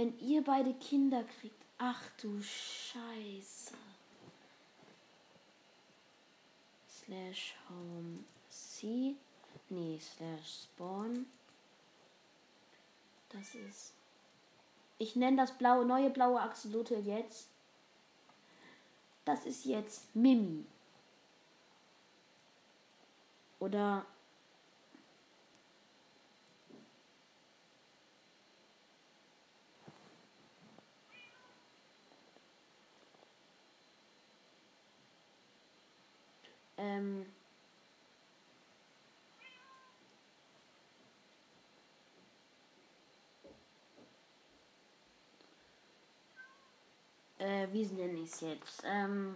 Wenn 0.01 0.17
ihr 0.19 0.43
beide 0.43 0.73
Kinder 0.73 1.23
kriegt. 1.23 1.63
Ach 1.77 2.01
du 2.19 2.41
Scheiße. 2.41 3.75
Slash 6.89 7.55
Home 7.69 8.23
C. 8.49 9.15
Nee, 9.69 9.99
slash 9.99 10.63
Spawn. 10.63 11.25
Das 13.29 13.55
ist. 13.55 13.93
Ich 14.97 15.15
nenne 15.15 15.37
das 15.37 15.57
blaue, 15.57 15.85
neue 15.85 16.09
blaue 16.09 16.41
Axolotl 16.41 16.99
jetzt. 16.99 17.47
Das 19.25 19.45
ist 19.45 19.65
jetzt 19.65 20.15
Mimi. 20.15 20.65
Oder 23.59 24.05
Ähm, 36.81 37.27
äh, 47.41 47.67
wie 47.71 47.85
nenne 47.87 48.19
ich 48.19 48.31
es 48.31 48.41
jetzt? 48.41 48.83
Ähm, 48.85 49.35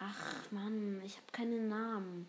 Ach 0.00 0.50
Mann, 0.52 1.02
ich 1.04 1.16
habe 1.16 1.26
keinen 1.32 1.68
Namen. 1.68 2.28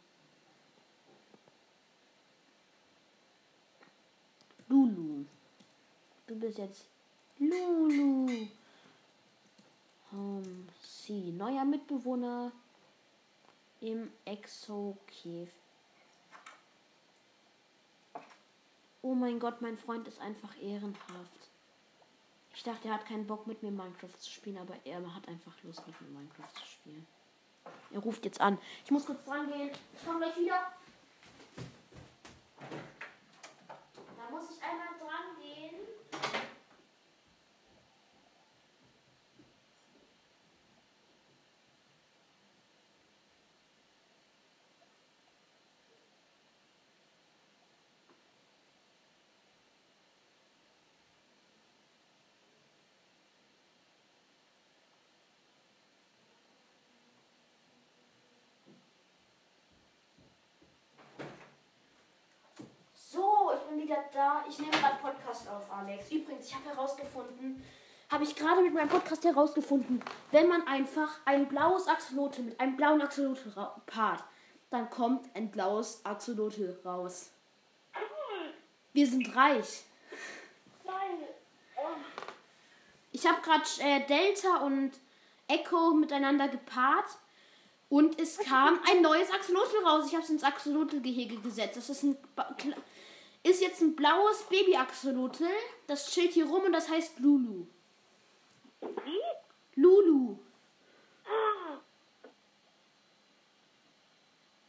Lulu. 4.68 5.26
Du 6.28 6.36
bist 6.36 6.58
jetzt 6.58 6.86
Lulu. 7.38 8.48
Home 10.12 10.66
C. 10.82 11.32
Neuer 11.32 11.64
Mitbewohner 11.64 12.52
im 13.82 14.12
Exo-Cave. 14.26 15.50
Oh 19.02 19.14
mein 19.14 19.40
Gott, 19.40 19.62
mein 19.62 19.78
Freund 19.78 20.08
ist 20.10 20.20
einfach 20.20 20.50
ehrenhaft. 20.62 21.50
Ich 22.54 22.64
dachte, 22.64 22.90
er 22.90 22.96
hat 22.96 23.06
keinen 23.06 23.26
Bock 23.26 23.48
mit 23.48 23.64
mir 23.64 23.72
Minecraft 23.72 24.18
zu 24.18 24.30
spielen, 24.30 24.58
aber 24.58 24.76
er 24.84 25.16
hat 25.16 25.28
einfach 25.30 25.54
Lust 25.64 25.88
mit 25.88 26.02
mir 26.02 26.10
Minecraft 26.10 26.54
zu 26.54 26.66
spielen. 26.66 27.08
Er 27.92 28.00
ruft 28.02 28.26
jetzt 28.26 28.42
an. 28.42 28.58
Ich 28.84 28.92
muss 28.92 29.06
kurz 29.06 29.24
dran 29.24 29.48
gehen. 29.50 29.72
Ich 29.94 30.06
komme 30.06 30.20
gleich 30.20 30.38
wieder. 30.38 30.74
Da 34.18 34.30
muss 34.32 34.52
ich 34.52 34.62
einmal 34.62 34.88
dran 35.00 35.42
gehen. 35.42 35.76
So, 63.12 63.52
ich 63.56 63.62
bin 63.62 63.82
wieder 63.82 63.99
da. 64.14 64.44
Ich 64.48 64.60
nehme 64.60 64.72
gerade 64.72 64.98
Podcast 65.02 65.48
auf, 65.48 65.72
Alex. 65.72 66.12
Übrigens, 66.12 66.48
ich 66.48 66.56
habe 66.56 66.66
herausgefunden, 66.70 67.64
habe 68.10 68.24
ich 68.24 68.36
gerade 68.36 68.62
mit 68.62 68.74
meinem 68.74 68.90
Podcast 68.90 69.24
herausgefunden, 69.24 70.02
wenn 70.32 70.48
man 70.48 70.66
einfach 70.68 71.20
ein 71.26 71.48
blaues 71.48 71.88
Axolotl 71.88 72.42
mit 72.42 72.60
einem 72.60 72.76
blauen 72.76 73.02
Axolotl 73.02 73.52
paart, 73.86 74.24
dann 74.72 74.90
kommt 74.90 75.34
ein 75.36 75.52
blaues 75.52 76.02
Axolotl 76.06 76.80
raus. 76.84 77.32
Wir 78.94 79.08
sind 79.08 79.36
reich. 79.36 79.84
Nein. 80.84 81.28
Oh, 81.78 81.96
Ich 83.12 83.28
habe 83.28 83.42
gerade 83.42 83.64
äh, 83.80 84.06
Delta 84.08 84.58
und 84.58 84.92
Echo 85.48 85.94
miteinander 85.94 86.48
gepaart 86.48 87.06
und 87.90 88.20
es 88.20 88.38
kam 88.46 88.80
ein 88.90 89.02
neues 89.02 89.32
Axolotl 89.32 89.78
raus. 89.86 90.06
Ich 90.08 90.14
habe 90.14 90.24
es 90.24 90.30
ins 90.30 90.44
Axolotl-Gehege 90.44 91.38
gesetzt. 91.38 91.78
Das 91.78 91.90
ist 91.90 92.04
ein 92.04 92.18
ist 93.44 93.62
jetzt 93.62 93.82
ein 93.82 93.96
blaues 93.96 94.44
Baby-Axolotl. 94.50 95.48
Das 95.88 96.12
chillt 96.12 96.34
hier 96.34 96.48
rum 96.48 96.64
und 96.64 96.74
das 96.74 96.90
heißt 96.90 97.20
Lulu. 97.20 97.66
Wie? 98.82 99.82
Lulu. 99.82 100.38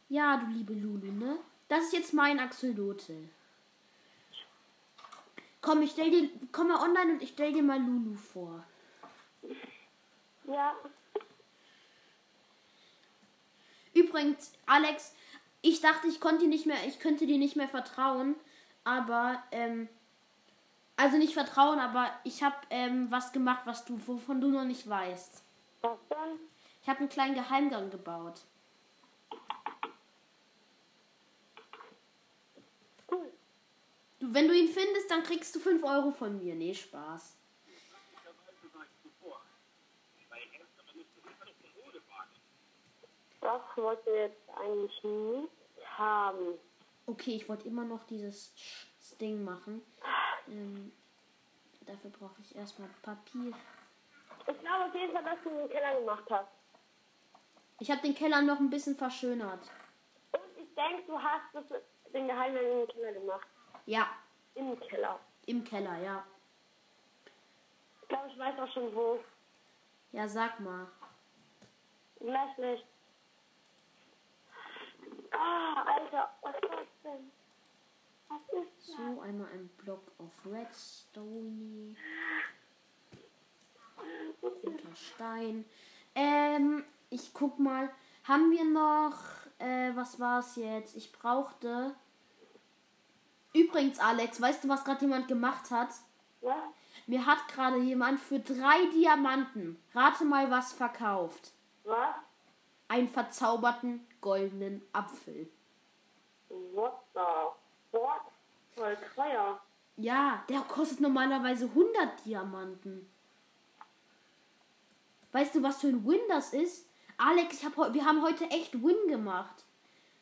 Ja, 0.09 0.38
du 0.38 0.46
liebe 0.46 0.72
Lulu, 0.74 1.12
ne? 1.12 1.38
Das 1.68 1.85
ist 1.85 1.92
jetzt 1.92 2.14
mein 2.14 2.40
Axolotl. 2.40 3.28
Komm, 5.61 5.83
ich 5.83 5.92
stell 5.92 6.11
dir, 6.11 6.30
komm 6.52 6.68
mal 6.68 6.83
online 6.83 7.12
und 7.12 7.22
ich 7.22 7.30
stell 7.30 7.52
dir 7.52 7.62
mal 7.62 7.80
Lulu 7.80 8.16
vor. 8.16 8.64
Ja. 10.44 10.74
Übrigens, 13.94 14.52
Alex, 14.66 15.14
ich 15.62 15.80
dachte, 15.80 16.09
ich 16.09 16.20
konnte 16.20 16.44
dir 16.44 16.48
nicht 16.48 16.66
mehr, 16.66 16.78
ich 16.87 16.98
könnte 16.98 17.26
dir 17.26 17.38
nicht 17.38 17.56
mehr 17.56 17.68
vertrauen, 17.68 18.35
aber 18.84 19.42
ähm, 19.50 19.88
also 20.96 21.16
nicht 21.16 21.34
vertrauen, 21.34 21.78
aber 21.78 22.10
ich 22.24 22.42
habe 22.42 22.56
ähm, 22.68 23.10
was 23.10 23.32
gemacht, 23.32 23.62
was 23.64 23.84
du, 23.84 23.98
wovon 24.06 24.40
du 24.40 24.48
noch 24.48 24.64
nicht 24.64 24.88
weißt. 24.88 25.42
Was 25.82 25.98
denn? 26.10 26.38
Ich 26.82 26.88
habe 26.88 27.00
einen 27.00 27.08
kleinen 27.08 27.34
Geheimgang 27.34 27.90
gebaut. 27.90 28.40
Cool. 33.10 33.32
Du, 34.18 34.32
wenn 34.34 34.48
du 34.48 34.54
ihn 34.54 34.68
findest, 34.68 35.10
dann 35.10 35.22
kriegst 35.22 35.54
du 35.54 35.60
5 35.60 35.82
Euro 35.84 36.10
von 36.10 36.36
mir. 36.38 36.54
Nee, 36.54 36.74
Spaß. 36.74 37.36
Das 43.40 43.62
wollte 43.76 44.10
jetzt 44.10 44.50
eigentlich 44.54 45.02
nicht 45.02 45.50
haben. 45.96 46.58
Okay, 47.11 47.35
ich 47.37 47.49
wollte 47.49 47.66
immer 47.66 47.85
noch 47.85 48.05
dieses 48.05 48.55
Ding 49.20 49.42
machen. 49.44 49.83
Ähm, 50.46 50.92
dafür 51.87 52.11
brauche 52.11 52.40
ich 52.40 52.55
erstmal 52.55 52.88
Papier. 53.03 53.53
Ich 54.46 54.61
glaube 54.61 54.85
auf 54.85 54.94
jeden 54.94 55.12
Fall, 55.12 55.25
dass 55.25 55.42
du 55.42 55.51
den 55.51 55.68
Keller 55.68 55.99
gemacht 56.01 56.25
hast. 56.31 56.49
Ich 57.81 57.90
habe 57.90 58.01
den 58.03 58.14
Keller 58.14 58.42
noch 58.42 58.61
ein 58.61 58.70
bisschen 58.70 58.96
verschönert. 58.96 59.70
Und 60.33 60.40
ich 60.62 60.73
denke, 60.75 61.03
du 61.07 61.18
hast 61.20 61.53
das, 61.53 61.64
den 62.12 62.29
Geheimgang 62.29 62.62
in 62.64 62.79
den 62.79 62.88
Keller 62.88 63.12
gemacht. 63.12 63.46
Ja, 63.87 64.09
Im 64.55 64.79
Keller. 64.81 65.18
im 65.46 65.64
Keller, 65.64 65.99
ja. 65.99 66.25
Ich 68.03 68.09
glaube, 68.09 68.29
ich 68.29 68.38
weiß 68.38 68.59
auch 68.61 68.73
schon 68.73 68.94
wo. 68.94 69.18
Ja, 70.12 70.29
sag 70.29 70.61
mal. 70.61 70.87
Gleich 72.20 72.59
nicht. 72.59 72.85
Ah, 75.33 75.83
Alter, 75.85 76.31
was 76.42 76.55
ist 76.57 76.62
das 76.62 76.70
denn? 76.70 76.79
Was 76.79 76.88
ist 76.88 76.89
So, 78.78 79.20
einmal 79.20 79.48
ein 79.52 79.68
Block 79.78 80.02
auf 80.18 80.46
Redstone. 80.46 81.96
Unter 84.40 84.96
Stein. 84.96 85.64
Ähm, 86.14 86.84
ich 87.10 87.32
guck 87.34 87.58
mal. 87.58 87.90
Haben 88.24 88.50
wir 88.50 88.64
noch. 88.64 89.18
Äh, 89.58 89.94
was 89.94 90.20
war's 90.20 90.56
jetzt? 90.56 90.96
Ich 90.96 91.12
brauchte. 91.12 91.94
Übrigens, 93.52 93.98
Alex, 93.98 94.40
weißt 94.40 94.64
du, 94.64 94.68
was 94.68 94.84
gerade 94.84 95.00
jemand 95.00 95.28
gemacht 95.28 95.70
hat? 95.70 95.90
Was? 96.40 96.54
Mir 97.06 97.26
hat 97.26 97.48
gerade 97.48 97.78
jemand 97.78 98.20
für 98.20 98.38
drei 98.38 98.86
Diamanten, 98.94 99.82
rate 99.94 100.24
mal, 100.24 100.50
was 100.50 100.72
verkauft. 100.72 101.52
Was? 101.84 102.14
Einen 102.88 103.08
verzauberten 103.08 104.06
goldenen 104.20 104.82
Apfel. 104.92 105.50
What 106.72 106.94
the? 107.14 107.98
What? 107.98 108.22
Voll 108.76 108.96
teuer. 109.14 109.61
Ja, 109.96 110.42
der 110.48 110.61
kostet 110.61 111.00
normalerweise 111.00 111.66
100 111.66 112.24
Diamanten. 112.24 113.11
Weißt 115.33 115.54
du, 115.54 115.62
was 115.62 115.80
für 115.80 115.88
ein 115.88 116.06
Win 116.06 116.20
das 116.28 116.52
ist? 116.52 116.87
Alex, 117.18 117.59
ich 117.59 117.64
hab, 117.64 117.76
wir 117.92 118.04
haben 118.04 118.22
heute 118.22 118.44
echt 118.44 118.83
Win 118.83 119.09
gemacht. 119.09 119.64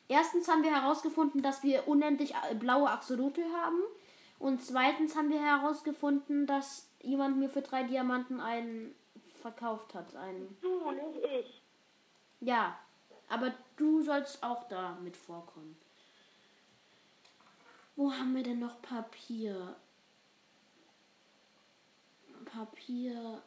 Erstens 0.09 0.49
haben 0.49 0.63
wir 0.63 0.75
herausgefunden, 0.75 1.43
dass 1.43 1.63
wir 1.63 1.87
unendlich 1.87 2.35
äh, 2.35 2.55
blaue 2.55 2.91
Axolotl 2.91 3.45
haben. 3.55 3.81
Und 4.39 4.65
zweitens 4.65 5.17
haben 5.17 5.31
wir 5.31 5.41
herausgefunden, 5.41 6.47
dass 6.47 6.89
jemand 7.01 7.37
mir 7.37 7.49
für 7.49 7.63
drei 7.63 7.83
Diamanten 7.83 8.41
einen 8.41 8.95
verkauft 9.41 9.95
hat. 9.95 10.15
Einen. 10.17 10.57
Du, 10.61 10.91
nicht 10.91 11.25
ich. 11.25 11.63
Ja, 12.41 12.79
aber 13.29 13.53
du 13.77 14.03
sollst 14.03 14.43
auch 14.43 14.69
da 14.69 14.97
mit 15.03 15.17
vorkommen. 15.17 15.77
Wo 17.99 18.13
haben 18.13 18.33
wir 18.37 18.45
denn 18.45 18.61
noch 18.61 18.81
Papier? 18.81 19.75
Papier. 22.45 23.43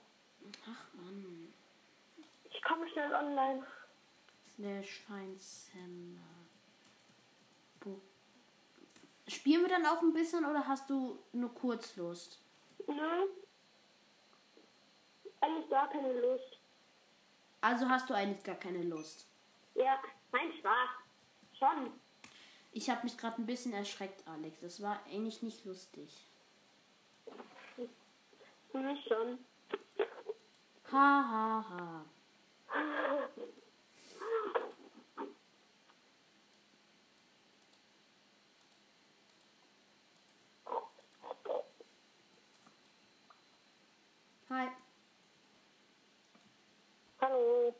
Ach 0.69 0.93
man. 0.93 1.53
Ich 2.43 2.61
komme 2.61 2.85
schnell 2.89 3.13
online. 3.15 3.65
Slash. 4.53 5.03
Bo- 7.79 8.01
Spielen 9.29 9.61
wir 9.61 9.69
dann 9.69 9.85
auch 9.85 10.01
ein 10.01 10.11
bisschen 10.11 10.43
oder 10.43 10.67
hast 10.67 10.89
du 10.89 11.17
nur 11.31 11.55
kurz 11.55 11.95
Lust? 11.95 12.41
Nö. 12.87 13.27
Eigentlich 15.39 15.69
gar 15.69 15.89
keine 15.89 16.11
Lust. 16.19 16.57
Also 17.61 17.87
hast 17.87 18.09
du 18.09 18.13
eigentlich 18.13 18.43
gar 18.43 18.55
keine 18.57 18.83
Lust. 18.83 19.25
Ja, 19.75 19.97
mein 20.33 20.51
Spaß. 20.59 20.89
Schon. 21.57 22.00
Ich 22.73 22.89
habe 22.89 23.03
mich 23.03 23.17
gerade 23.17 23.41
ein 23.41 23.45
bisschen 23.45 23.73
erschreckt, 23.73 24.25
Alex. 24.27 24.59
Das 24.61 24.81
war 24.81 24.99
eigentlich 25.05 25.41
nicht 25.41 25.65
lustig. 25.65 26.25
Mich 28.73 29.05
schon. 29.05 29.37
Ha 30.91 31.23
ha 31.29 31.65
ha. 31.69 32.05
Hi. 44.49 44.67
Hallo. 47.19 47.75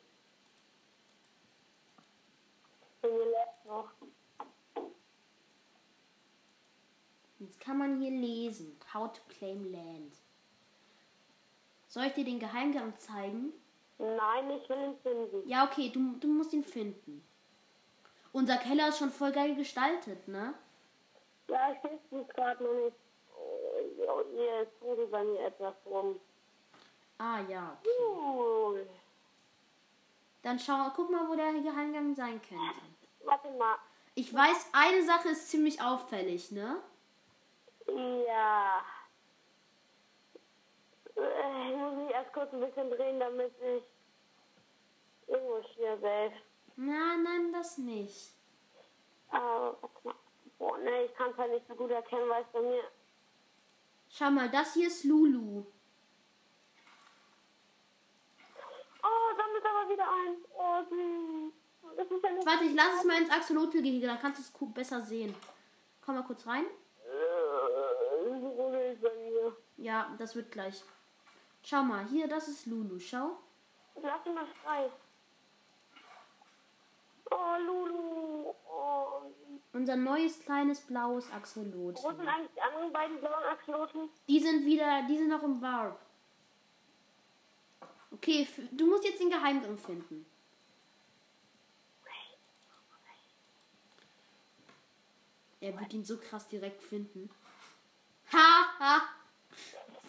Bei 3.02 3.10
mir 3.10 3.26
lebt 3.26 3.66
noch. 3.66 3.92
Jetzt 7.40 7.51
kann 7.62 7.78
man 7.78 8.02
hier 8.02 8.12
lesen. 8.12 8.78
How 8.94 9.12
to 9.12 9.22
claim 9.30 9.72
land. 9.72 10.14
Soll 11.88 12.06
ich 12.06 12.14
dir 12.14 12.26
den 12.26 12.40
Geheimgang 12.40 12.98
zeigen? 12.98 13.54
Nein, 13.98 14.50
ich 14.52 14.68
will 14.68 14.78
ihn 14.78 14.98
finden. 15.04 15.48
Ja, 15.48 15.66
okay, 15.66 15.90
du, 15.90 16.16
du 16.20 16.28
musst 16.28 16.54
ihn 16.54 16.64
finden. 16.64 17.24
Unser 18.34 18.58
Keller 18.58 18.90
ist 18.90 18.98
schon 18.98 19.12
voll 19.12 19.32
geil 19.32 19.56
gestaltet, 19.56 20.28
ne? 20.28 20.54
Ja, 21.50 21.72
ich 21.74 21.84
weiß 21.84 22.00
es 22.22 22.36
gerade 22.36 22.64
noch 22.64 22.74
nicht. 22.86 22.96
Oh, 23.36 24.24
Hier 24.34 24.62
ist 24.62 25.12
bei 25.12 25.24
mir 25.24 25.40
etwas 25.42 25.76
rum. 25.86 26.20
Ah 27.18 27.42
ja. 27.50 27.78
Cool. 27.86 28.88
Dann 30.42 30.58
schau, 30.58 30.92
guck 30.96 31.12
mal, 31.12 31.28
wo 31.30 31.36
der 31.36 31.54
Geheimgang 31.54 32.16
sein 32.16 32.42
könnte. 32.42 32.82
Warte 33.24 33.50
mal. 33.52 33.76
Ich 34.16 34.34
weiß, 34.34 34.70
eine 34.72 35.04
Sache 35.04 35.30
ist 35.30 35.50
ziemlich 35.50 35.82
auffällig, 35.82 36.52
ne? 36.52 36.82
Ja. 37.96 38.84
Äh, 41.16 41.72
Ich 41.72 41.78
muss 41.78 41.96
mich 41.96 42.12
erst 42.12 42.34
kurz 42.34 42.54
ein 42.54 42.62
bisschen 42.62 42.90
drehen, 42.90 43.20
damit 43.20 43.54
ich 43.62 43.84
irgendwo 45.28 45.62
hier 45.76 45.98
safe. 45.98 46.34
Nein, 46.76 47.24
nein, 47.24 47.54
das 47.54 47.78
nicht. 47.78 48.34
Aber 49.30 49.78
warte 49.82 50.08
mal. 50.08 50.16
Boah, 50.58 50.78
ne, 50.78 51.06
ich 51.06 51.14
kann 51.16 51.32
es 51.32 51.38
halt 51.38 51.52
nicht 51.52 51.68
so 51.68 51.76
gut 51.76 51.90
erkennen, 51.92 52.30
weil 52.30 52.44
es 52.44 52.50
bei 52.52 52.62
mir. 52.62 52.84
Schau 54.10 54.30
mal, 54.30 54.50
das 54.50 54.74
hier 54.74 54.88
ist 54.88 55.04
Lulu. 55.06 55.66
Oh, 59.04 59.36
sammelt 59.36 59.66
aber 59.66 59.90
wieder 59.90 60.08
ein. 60.08 60.36
Oh, 60.54 60.84
süß. 60.90 61.54
Das 61.98 62.12
ist 62.12 62.24
ja. 62.24 62.30
Warte, 62.46 62.66
ich 62.66 62.76
lasse 62.76 62.98
es 63.00 63.04
mal 63.06 63.22
ins 63.22 63.32
Axolotl-Gehege, 63.32 64.06
dann 64.06 64.20
kannst 64.20 64.40
du 64.40 64.66
es 64.66 64.74
besser 64.74 65.02
sehen. 65.02 65.36
Komm 66.06 66.16
mal 66.16 66.24
kurz 66.24 66.46
rein. 66.46 66.66
Ja, 69.82 70.14
das 70.20 70.36
wird 70.36 70.52
gleich. 70.52 70.84
Schau 71.64 71.82
mal, 71.82 72.06
hier, 72.06 72.28
das 72.28 72.48
ist 72.48 72.68
Lulu. 72.68 73.00
Schau. 73.00 73.38
Lass 74.02 74.26
ihn 74.28 74.36
mal 74.36 74.46
frei. 74.64 74.92
Oh, 77.32 77.58
Lulu. 77.66 78.54
Oh. 78.70 79.22
Unser 79.74 79.96
neues 79.96 80.40
kleines 80.40 80.82
blaues 80.82 81.32
Wo 81.32 81.36
Axolotl. 81.36 81.98
sind 81.98 82.28
eigentlich 82.28 82.52
die 82.56 82.62
anderen 82.62 82.94
beiden 82.94 83.20
blauen 83.20 83.44
Axolotl? 83.46 84.10
Die 84.28 84.40
sind 84.40 84.66
wieder, 84.66 85.04
die 85.10 85.18
sind 85.18 85.30
noch 85.30 85.42
im 85.42 85.60
Warp. 85.62 86.00
Okay, 88.12 88.48
du 88.72 88.86
musst 88.86 89.06
jetzt 89.06 89.20
den 89.20 89.32
Geheimgang 89.32 89.78
finden. 89.80 90.26
Er 95.60 95.80
wird 95.80 95.94
ihn 95.94 96.06
so 96.06 96.18
krass 96.18 96.48
direkt 96.48 96.84
finden. 96.84 97.30
Ha, 98.32 98.80
ha. 98.80 99.02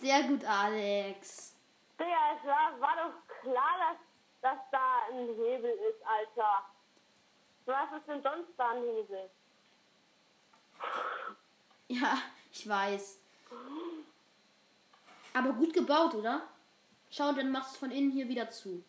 Sehr 0.02 0.24
gut, 0.24 0.44
Alex. 0.44 1.54
Digga, 1.96 2.36
es 2.36 2.44
war, 2.44 2.80
war 2.80 2.96
doch 2.96 3.40
klar, 3.40 3.78
dass, 3.78 3.98
dass 4.40 4.58
da 4.72 5.02
ein 5.12 5.28
Hebel 5.28 5.70
ist, 5.70 6.04
Alter. 6.04 6.64
Was 7.66 8.00
ist 8.00 8.08
denn 8.08 8.20
sonst 8.20 8.50
da 8.56 8.70
ein 8.70 8.82
Hebel? 8.82 9.30
Ja, 11.86 12.18
ich 12.50 12.68
weiß. 12.68 13.20
Aber 15.34 15.52
gut 15.52 15.72
gebaut, 15.72 16.16
oder? 16.16 16.48
Schau, 17.08 17.30
dann 17.30 17.52
machst 17.52 17.70
du 17.70 17.74
es 17.74 17.78
von 17.78 17.90
innen 17.92 18.10
hier 18.10 18.28
wieder 18.28 18.50
zu. 18.50 18.82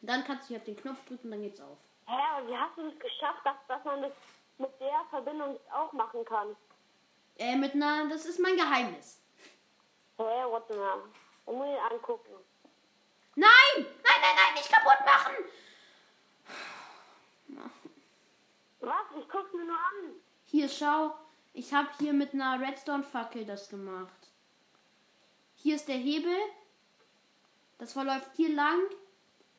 Dann 0.00 0.24
kannst 0.24 0.44
du 0.44 0.48
hier 0.48 0.58
auf 0.60 0.64
den 0.64 0.76
Knopf 0.76 1.04
drücken, 1.04 1.30
dann 1.30 1.42
geht's 1.42 1.60
auf. 1.60 1.76
Hä, 2.06 2.16
aber 2.32 2.48
wie 2.48 2.56
hast 2.56 2.74
du 2.78 2.88
das 2.88 2.98
geschafft, 2.98 3.44
dass, 3.44 3.56
dass 3.66 3.84
man 3.84 4.00
das 4.00 4.12
mit 4.56 4.80
der 4.80 5.04
Verbindung 5.10 5.60
auch 5.70 5.92
machen 5.92 6.24
kann? 6.24 6.56
Äh, 7.36 7.54
mit 7.56 7.74
einer, 7.74 8.08
das 8.08 8.24
ist 8.24 8.40
mein 8.40 8.56
Geheimnis. 8.56 9.20
Hä, 10.18 10.44
warte 10.50 10.76
mal. 10.76 11.02
Ihn 11.46 11.78
angucken. 11.90 12.34
Nein! 13.36 13.76
Nein, 13.76 14.20
nein, 14.20 14.36
nein, 14.36 14.54
nicht 14.54 14.70
kaputt 14.70 15.04
machen! 15.04 15.34
Was? 18.80 19.06
Ich 19.18 19.28
guck's 19.28 19.52
mir 19.52 19.64
nur 19.64 19.76
an. 19.76 20.14
Hier, 20.44 20.68
schau. 20.68 21.14
Ich 21.52 21.72
habe 21.72 21.88
hier 21.98 22.12
mit 22.12 22.34
einer 22.34 22.60
Redstone-Fackel 22.60 23.44
das 23.44 23.68
gemacht. 23.68 24.28
Hier 25.56 25.76
ist 25.76 25.88
der 25.88 25.96
Hebel. 25.96 26.36
Das 27.78 27.92
verläuft 27.92 28.30
hier 28.36 28.50
lang 28.54 28.80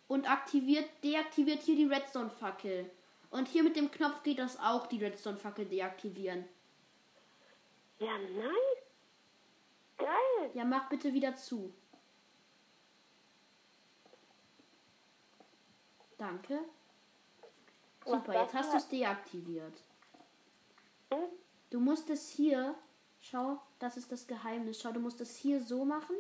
und 0.08 0.30
aktiviert, 0.30 0.90
deaktiviert 1.04 1.62
hier 1.62 1.76
die 1.76 1.86
Redstone-Fackel. 1.86 2.90
Und 3.32 3.48
hier 3.48 3.64
mit 3.64 3.76
dem 3.76 3.92
Knopf 3.92 4.24
geht 4.24 4.40
das 4.40 4.60
auch, 4.60 4.88
die 4.88 5.04
Redstone-Fackel 5.04 5.66
deaktivieren. 5.66 6.48
Ja, 8.00 8.18
nice. 8.18 8.80
Geil. 9.98 10.29
Ja, 10.54 10.66
mach 10.66 10.90
bitte 10.90 11.14
wieder 11.14 11.36
zu. 11.36 11.74
Danke. 16.18 16.60
Super, 18.06 18.42
jetzt 18.42 18.54
hast 18.54 18.74
du 18.74 18.78
es 18.78 18.88
deaktiviert. 18.88 19.84
Hm? 21.12 21.26
Du 21.70 21.80
musst 21.80 22.10
es 22.10 22.30
hier, 22.30 22.76
schau, 23.22 23.60
das 23.78 23.98
ist 23.98 24.12
das 24.12 24.28
Geheimnis. 24.28 24.82
Schau, 24.82 24.92
du 24.92 25.00
musst 25.00 25.22
es 25.22 25.36
hier 25.36 25.62
so 25.62 25.86
machen. 25.86 26.16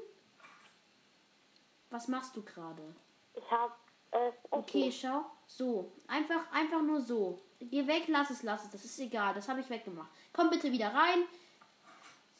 Was 1.89 2.07
machst 2.07 2.35
du 2.35 2.43
gerade? 2.43 2.95
Ich 3.33 3.51
hab 3.51 3.77
es. 4.11 4.35
Okay, 4.51 4.91
schau, 4.91 5.25
so. 5.47 5.91
Einfach, 6.07 6.51
einfach 6.51 6.81
nur 6.81 7.01
so. 7.01 7.39
Geh 7.59 7.87
weg, 7.87 8.03
lass 8.07 8.29
es, 8.29 8.43
lass 8.43 8.65
es. 8.65 8.71
Das 8.71 8.85
ist 8.85 8.99
egal, 8.99 9.33
das 9.33 9.49
habe 9.49 9.59
ich 9.59 9.69
weggemacht. 9.69 10.11
Komm 10.31 10.49
bitte 10.49 10.71
wieder 10.71 10.93
rein. 10.93 11.23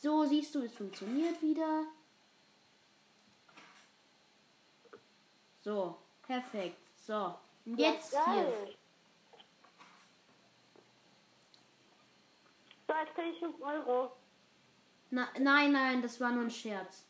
So, 0.02 0.26
siehst 0.26 0.56
du, 0.56 0.62
es 0.62 0.74
funktioniert 0.74 1.42
wieder. 1.42 1.84
So, 5.62 5.98
perfekt. 6.24 6.78
So, 7.06 7.36
und 7.66 7.78
jetzt 7.78 8.14
ja, 8.14 8.32
hier. 8.32 8.76
So, 12.88 12.94
jetzt 12.94 13.14
krieg 13.14 13.34
ich 13.34 13.40
5 13.40 13.62
Euro. 13.62 14.12
Na, 15.12 15.28
nein, 15.38 15.74
nein, 15.74 16.02
das 16.02 16.20
war 16.22 16.32
nur 16.32 16.44
ein 16.44 16.52
Scherz. 16.52 17.04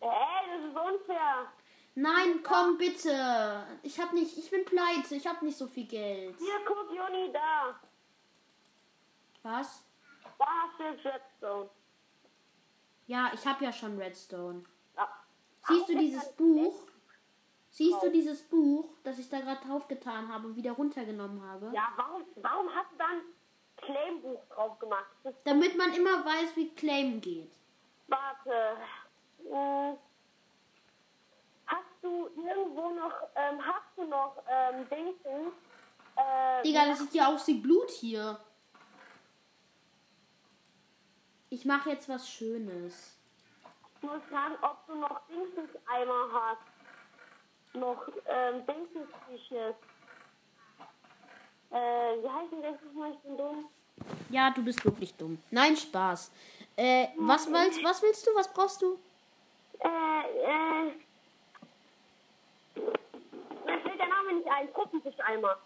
Ey, 0.00 0.08
das 0.50 0.64
ist 0.64 0.76
unfair. 0.76 1.52
Nein, 1.96 2.42
komm 2.44 2.78
bitte. 2.78 3.66
Ich 3.82 3.98
hab 3.98 4.12
nicht, 4.12 4.38
ich 4.38 4.50
bin 4.50 4.64
pleite, 4.64 5.16
ich 5.16 5.26
hab 5.26 5.42
nicht 5.42 5.58
so 5.58 5.66
viel 5.66 5.86
Geld. 5.86 6.36
Hier, 6.38 6.60
guck, 6.64 6.90
Juni, 6.90 7.32
da. 7.32 7.80
Was? 9.42 9.82
Da 10.40 10.46
hast 10.46 10.78
du 10.78 10.84
jetzt 10.84 11.04
Redstone. 11.04 11.68
Ja, 13.06 13.30
ich 13.34 13.46
hab 13.46 13.60
ja 13.60 13.70
schon 13.72 13.98
Redstone. 13.98 14.62
Ja. 14.96 15.06
Siehst 15.68 15.88
du 15.90 15.98
dieses 15.98 16.32
Buch? 16.32 16.74
Siehst 17.68 17.96
du 17.96 18.06
Drauf. 18.06 18.12
dieses 18.12 18.42
Buch, 18.48 18.88
das 19.04 19.18
ich 19.18 19.28
da 19.28 19.38
gerade 19.40 19.60
draufgetan 19.66 20.32
habe 20.32 20.46
und 20.48 20.56
wieder 20.56 20.72
runtergenommen 20.72 21.42
habe? 21.46 21.70
Ja, 21.74 21.92
warum, 21.96 22.24
warum 22.36 22.74
hast 22.74 22.90
du 22.92 22.96
dann 22.96 23.20
Claimbuch 23.76 24.40
drauf 24.48 24.78
gemacht? 24.78 25.06
Damit 25.44 25.76
man 25.76 25.92
immer 25.92 26.24
weiß, 26.24 26.56
wie 26.56 26.70
Claim 26.70 27.20
geht. 27.20 27.52
warte. 28.08 28.76
Hm. 29.44 29.96
Hast 31.66 31.84
du 32.02 32.28
irgendwo 32.36 32.90
noch, 32.90 33.12
ähm, 33.36 33.64
hast 33.64 33.96
du 33.96 34.04
noch, 34.04 34.42
ähm, 34.48 34.88
Dinken? 34.88 35.52
Äh, 36.16 36.62
Digga, 36.62 36.86
das 36.86 36.98
sieht 37.00 37.14
ja 37.14 37.28
aus 37.28 37.46
wie 37.46 37.60
Blut 37.60 37.90
hier. 37.90 38.40
Ich 41.52 41.64
mache 41.64 41.90
jetzt 41.90 42.08
was 42.08 42.30
Schönes. 42.30 43.16
Ich 43.96 44.02
muss 44.08 44.22
fragen, 44.30 44.54
ob 44.62 44.86
du 44.86 44.94
noch 44.94 45.20
Dingsens-Eimer 45.28 46.28
hast. 46.32 46.62
Noch, 47.74 48.08
ähm, 48.26 48.64
Dingsens-Fisches. 48.66 49.74
Äh, 51.70 52.22
wie 52.22 52.28
heißt 52.28 52.52
denn 52.52 52.62
das 52.62 52.80
nochmal? 52.82 53.12
Ich 53.12 53.18
bin 53.18 53.36
dumm. 53.36 53.68
Ja, 54.30 54.50
du 54.50 54.62
bist 54.62 54.84
wirklich 54.84 55.12
dumm. 55.14 55.42
Nein, 55.50 55.76
Spaß. 55.76 56.30
Äh, 56.76 57.08
was 57.18 57.46
willst, 57.48 57.82
was 57.82 58.00
willst 58.00 58.26
du? 58.26 58.30
Was 58.36 58.52
brauchst 58.52 58.80
du? 58.80 58.98
Äh, 59.80 59.88
äh. 59.88 60.84
Mir 63.66 63.80
fällt 63.80 63.98
der 63.98 64.08
Name 64.08 64.34
nicht 64.34 64.48
ein. 64.48 64.72
Puppenfischeimer. 64.72 65.58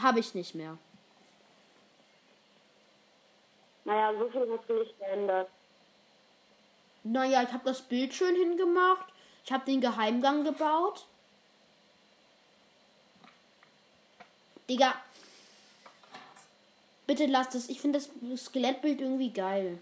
Habe 0.00 0.20
ich 0.20 0.34
nicht 0.34 0.54
mehr. 0.54 0.76
Naja, 3.84 4.12
so 4.18 4.28
viel 4.28 4.50
hast 4.56 4.68
du 4.68 4.74
nicht 4.74 4.98
geändert. 4.98 5.48
Naja, 7.02 7.42
ich 7.42 7.52
habe 7.52 7.64
das 7.64 7.82
Bild 7.82 8.12
schön 8.14 8.34
hingemacht. 8.36 9.06
Ich 9.44 9.52
habe 9.52 9.64
den 9.64 9.80
Geheimgang 9.80 10.44
gebaut. 10.44 11.06
Digga. 14.68 14.94
Bitte 17.06 17.26
lass 17.26 17.48
das. 17.48 17.68
Ich 17.68 17.80
finde 17.80 17.98
das 17.98 18.44
Skelettbild 18.44 19.00
irgendwie 19.00 19.32
geil. 19.32 19.78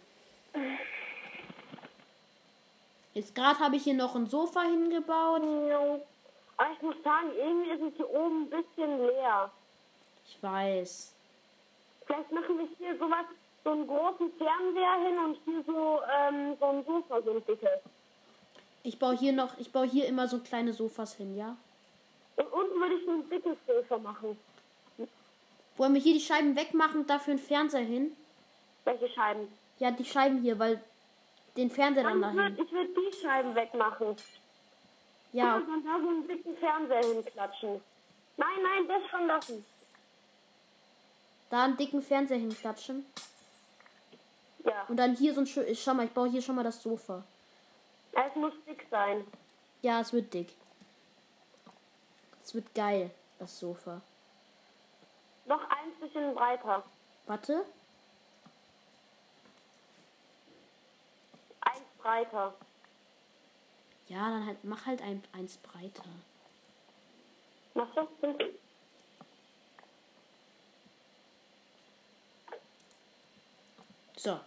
Jetzt 3.15 3.35
gerade 3.35 3.59
habe 3.59 3.77
ich 3.77 3.85
hier 3.85 3.95
noch 3.95 4.15
ein 4.15 4.29
Sofa 4.29 4.63
hingebaut. 4.63 5.43
Aber 6.57 6.73
ich 6.73 6.83
muss 6.83 6.97
sagen, 7.03 7.31
irgendwie 7.37 7.71
ist 7.71 7.83
es 7.83 7.97
hier 7.97 8.11
oben 8.11 8.45
ein 8.45 8.51
bisschen 8.51 9.07
leer. 9.07 9.51
Ich 10.27 10.43
weiß. 10.43 11.13
Vielleicht 12.07 12.33
machen 12.33 12.59
wir 12.59 12.69
hier 12.79 12.97
sowas, 12.97 13.27
so 13.65 13.71
einen 13.71 13.87
großen 13.87 14.33
Fernseher 14.39 14.95
hin 15.05 15.19
und 15.19 15.39
hier 15.45 15.63
so, 15.67 16.01
ähm, 16.19 16.57
so 16.59 16.67
ein 16.67 16.85
Sofa, 16.85 17.23
so 17.23 17.31
ein 17.33 17.45
dickes. 17.47 17.81
Ich 18.83 18.99
baue 18.99 19.17
hier 19.17 19.33
noch, 19.33 19.59
ich 19.59 19.71
baue 19.73 19.87
hier 19.87 20.07
immer 20.07 20.29
so 20.29 20.39
kleine 20.39 20.73
Sofas 20.73 21.15
hin, 21.15 21.37
ja? 21.37 21.57
Und 22.37 22.47
unten 22.53 22.81
würde 22.81 22.95
ich 22.95 23.05
so 23.05 23.11
ein 23.13 23.29
dickes 23.29 23.57
Sofa 23.67 23.99
machen. 23.99 24.39
Wollen 25.77 25.95
wir 25.95 26.01
hier 26.01 26.15
die 26.15 26.21
Scheiben 26.21 26.57
wegmachen 26.57 27.01
und 27.03 27.11
dafür 27.11 27.33
einen 27.33 27.43
Fernseher 27.43 27.81
hin? 27.85 28.17
Welche 28.85 29.09
Scheiben? 29.11 29.49
Ja, 29.79 29.91
die 29.91 30.05
Scheiben 30.05 30.41
hier, 30.43 30.59
weil 30.59 30.83
den 31.57 31.71
Fernseher 31.71 32.05
dann 32.05 32.17
Ich 32.17 32.23
dahin. 32.23 32.37
würde 32.39 32.63
ich 32.63 32.73
würd 32.73 32.89
die 32.97 33.17
Scheiben 33.21 33.55
wegmachen. 33.55 34.17
Ja, 35.33 35.57
Und 35.57 35.69
dann 35.69 35.85
da 35.85 36.01
so 36.01 36.09
einen 36.09 36.27
dicken 36.27 36.57
Fernseher 36.57 37.03
hinklatschen. 37.05 37.81
Nein, 38.39 38.49
nein, 38.63 38.89
das 38.89 39.11
schon 39.11 39.27
lassen. 39.27 39.65
da 41.51 41.65
einen 41.65 41.77
dicken 41.77 42.03
Fernseher 42.03 42.39
hinklatschen. 42.39 43.05
Ja, 44.69 44.85
Und 44.89 44.97
dann 44.97 45.15
hier 45.17 45.35
so 45.35 45.41
ein 45.41 45.47
schön. 45.47 45.75
Schau 45.75 45.95
mal, 45.95 46.07
ich 46.07 46.13
baue 46.13 46.29
hier 46.29 46.43
schon 46.43 46.55
mal 46.57 46.65
das 46.65 46.83
Sofa. 46.83 47.25
es 48.13 48.35
muss 48.35 48.53
dick 48.67 48.87
sein. 48.91 49.25
Ja, 49.83 50.01
es 50.01 50.13
wird 50.13 50.33
dick. 50.35 50.55
Es 52.43 52.55
wird 52.55 52.75
geil, 52.75 53.11
das 53.39 53.59
Sofa. 53.59 54.01
Noch 55.47 55.63
ein 55.71 55.91
bisschen 56.01 56.35
breiter. 56.35 56.83
Warte. 57.27 57.65
Eins 61.61 61.83
breiter. 61.99 62.55
Ja, 64.09 64.31
dann 64.31 64.47
halt, 64.47 64.65
mach 64.65 64.87
halt 64.87 65.03
ein, 65.03 65.23
eins 65.33 65.57
breiter. 65.59 66.05
Machst 67.75 67.97
du? 67.97 68.09
Hm. 68.23 68.39
So. 74.17 74.41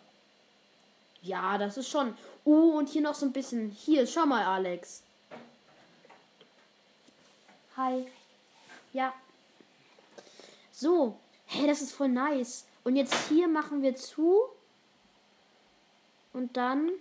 Ja, 1.21 1.57
das 1.57 1.77
ist 1.77 1.89
schon. 1.89 2.17
Oh, 2.43 2.77
und 2.77 2.89
hier 2.89 3.01
noch 3.01 3.13
so 3.13 3.25
ein 3.25 3.33
bisschen. 3.33 3.69
Hier, 3.69 4.07
schau 4.07 4.25
mal, 4.25 4.43
Alex. 4.43 5.03
Hi. 7.77 8.07
Ja. 8.91 9.13
So. 10.71 11.19
Hey, 11.45 11.67
das 11.67 11.81
ist 11.81 11.93
voll 11.93 12.09
nice. 12.09 12.65
Und 12.83 12.95
jetzt 12.95 13.13
hier 13.29 13.47
machen 13.47 13.81
wir 13.83 13.95
zu. 13.95 14.39
Und 16.33 16.57
dann. 16.57 16.91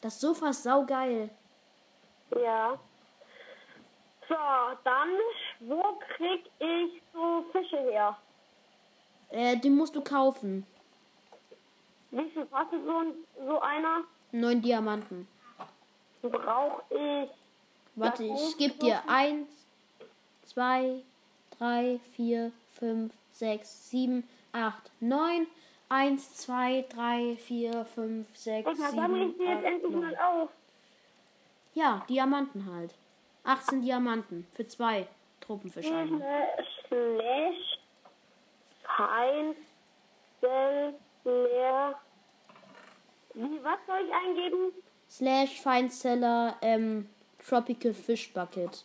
Das 0.00 0.20
Sofa 0.20 0.50
ist 0.50 0.62
saugeil. 0.62 1.30
Ja. 2.34 2.78
So, 4.28 4.34
dann, 4.84 5.10
wo 5.60 5.98
krieg 6.16 6.50
ich 6.58 7.02
so 7.12 7.44
Fische 7.52 7.78
her? 7.78 8.16
Äh, 9.28 9.56
den 9.58 9.76
musst 9.76 9.94
du 9.94 10.02
kaufen. 10.02 10.66
Wie 12.12 12.28
viel 12.30 12.46
kostet 12.46 12.84
so, 12.84 13.02
so 13.46 13.60
einer? 13.60 14.04
Neun 14.32 14.60
Diamanten. 14.62 15.26
Brauche 16.22 16.82
ich. 16.90 17.30
Warte, 17.96 18.24
ich 18.24 18.56
gebe 18.58 18.74
dir 18.74 19.02
eins, 19.08 19.48
zwei, 20.44 21.02
drei, 21.58 21.98
vier, 22.14 22.52
fünf, 22.78 23.12
sechs, 23.32 23.90
sieben, 23.90 24.28
acht, 24.52 24.90
neun. 25.00 25.46
Eins, 25.88 26.34
zwei, 26.36 26.86
drei, 26.88 27.36
vier, 27.36 27.84
fünf, 27.84 28.26
sechs, 28.34 28.66
Guck 28.68 28.78
mal, 28.78 28.92
sammle 28.92 29.26
ich 29.26 29.36
die 29.36 29.42
jetzt 29.44 29.64
endlich 29.64 29.92
mal 29.92 30.16
auf. 30.16 30.48
Ja, 31.74 32.04
Diamanten 32.08 32.72
halt. 32.72 32.94
18 33.44 33.82
Diamanten 33.82 34.46
für 34.52 34.66
zwei 34.66 35.06
Tropenfische. 35.40 35.94
einmal. 35.94 36.20
Äh, 36.22 36.62
Slash 36.88 37.78
Leer. 41.24 41.94
Wie, 43.34 43.62
was 43.62 43.78
soll 43.86 44.04
ich 44.06 44.12
eingeben? 44.12 44.72
Slash 45.08 45.60
Feinzeller 45.60 46.56
ähm, 46.62 47.08
Tropical 47.38 47.94
Fish 47.94 48.32
Bucket. 48.32 48.84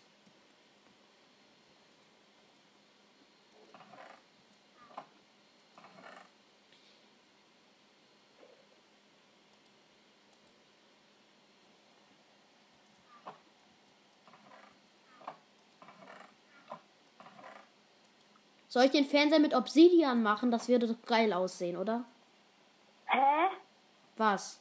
Soll 18.70 18.84
ich 18.84 18.92
den 18.92 19.06
Fernseher 19.06 19.40
mit 19.40 19.56
Obsidian 19.56 20.22
machen? 20.22 20.52
Das 20.52 20.68
würde 20.68 20.88
doch 20.88 21.02
geil 21.06 21.34
aussehen, 21.34 21.78
oder? 21.78 22.06
Was? 24.18 24.60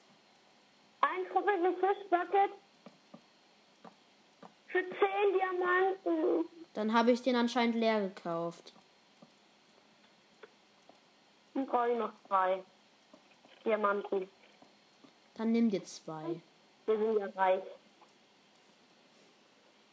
Ein 1.00 1.26
Tropical 1.32 1.74
Fish 1.74 2.08
Bucket 2.10 2.50
für 4.68 4.78
10 4.78 4.90
Diamanten. 5.32 6.48
Dann 6.74 6.92
habe 6.92 7.10
ich 7.10 7.22
den 7.22 7.36
anscheinend 7.36 7.76
leer 7.76 8.00
gekauft. 8.00 8.74
Dann 11.54 11.66
brauche 11.66 11.90
ich 11.90 11.98
noch 11.98 12.12
zwei 12.28 12.62
Diamanten. 13.64 14.28
Dann 15.34 15.52
nimm 15.52 15.70
dir 15.70 15.82
zwei. 15.84 16.40
Wir 16.84 16.98
sind 16.98 17.18
ja 17.18 17.26
reich. 17.34 17.62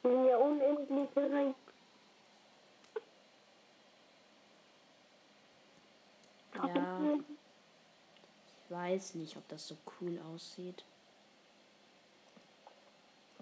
Wir 0.01 0.11
sind 0.11 0.26
ja 0.26 0.38
unendlich 0.38 1.09
reich. 1.16 1.55
Ja. 6.55 7.20
Ich 8.74 8.80
weiß 8.80 9.14
nicht, 9.14 9.38
ob 9.38 9.48
das 9.50 9.68
so 9.68 9.78
cool 10.02 10.20
aussieht. 10.34 10.84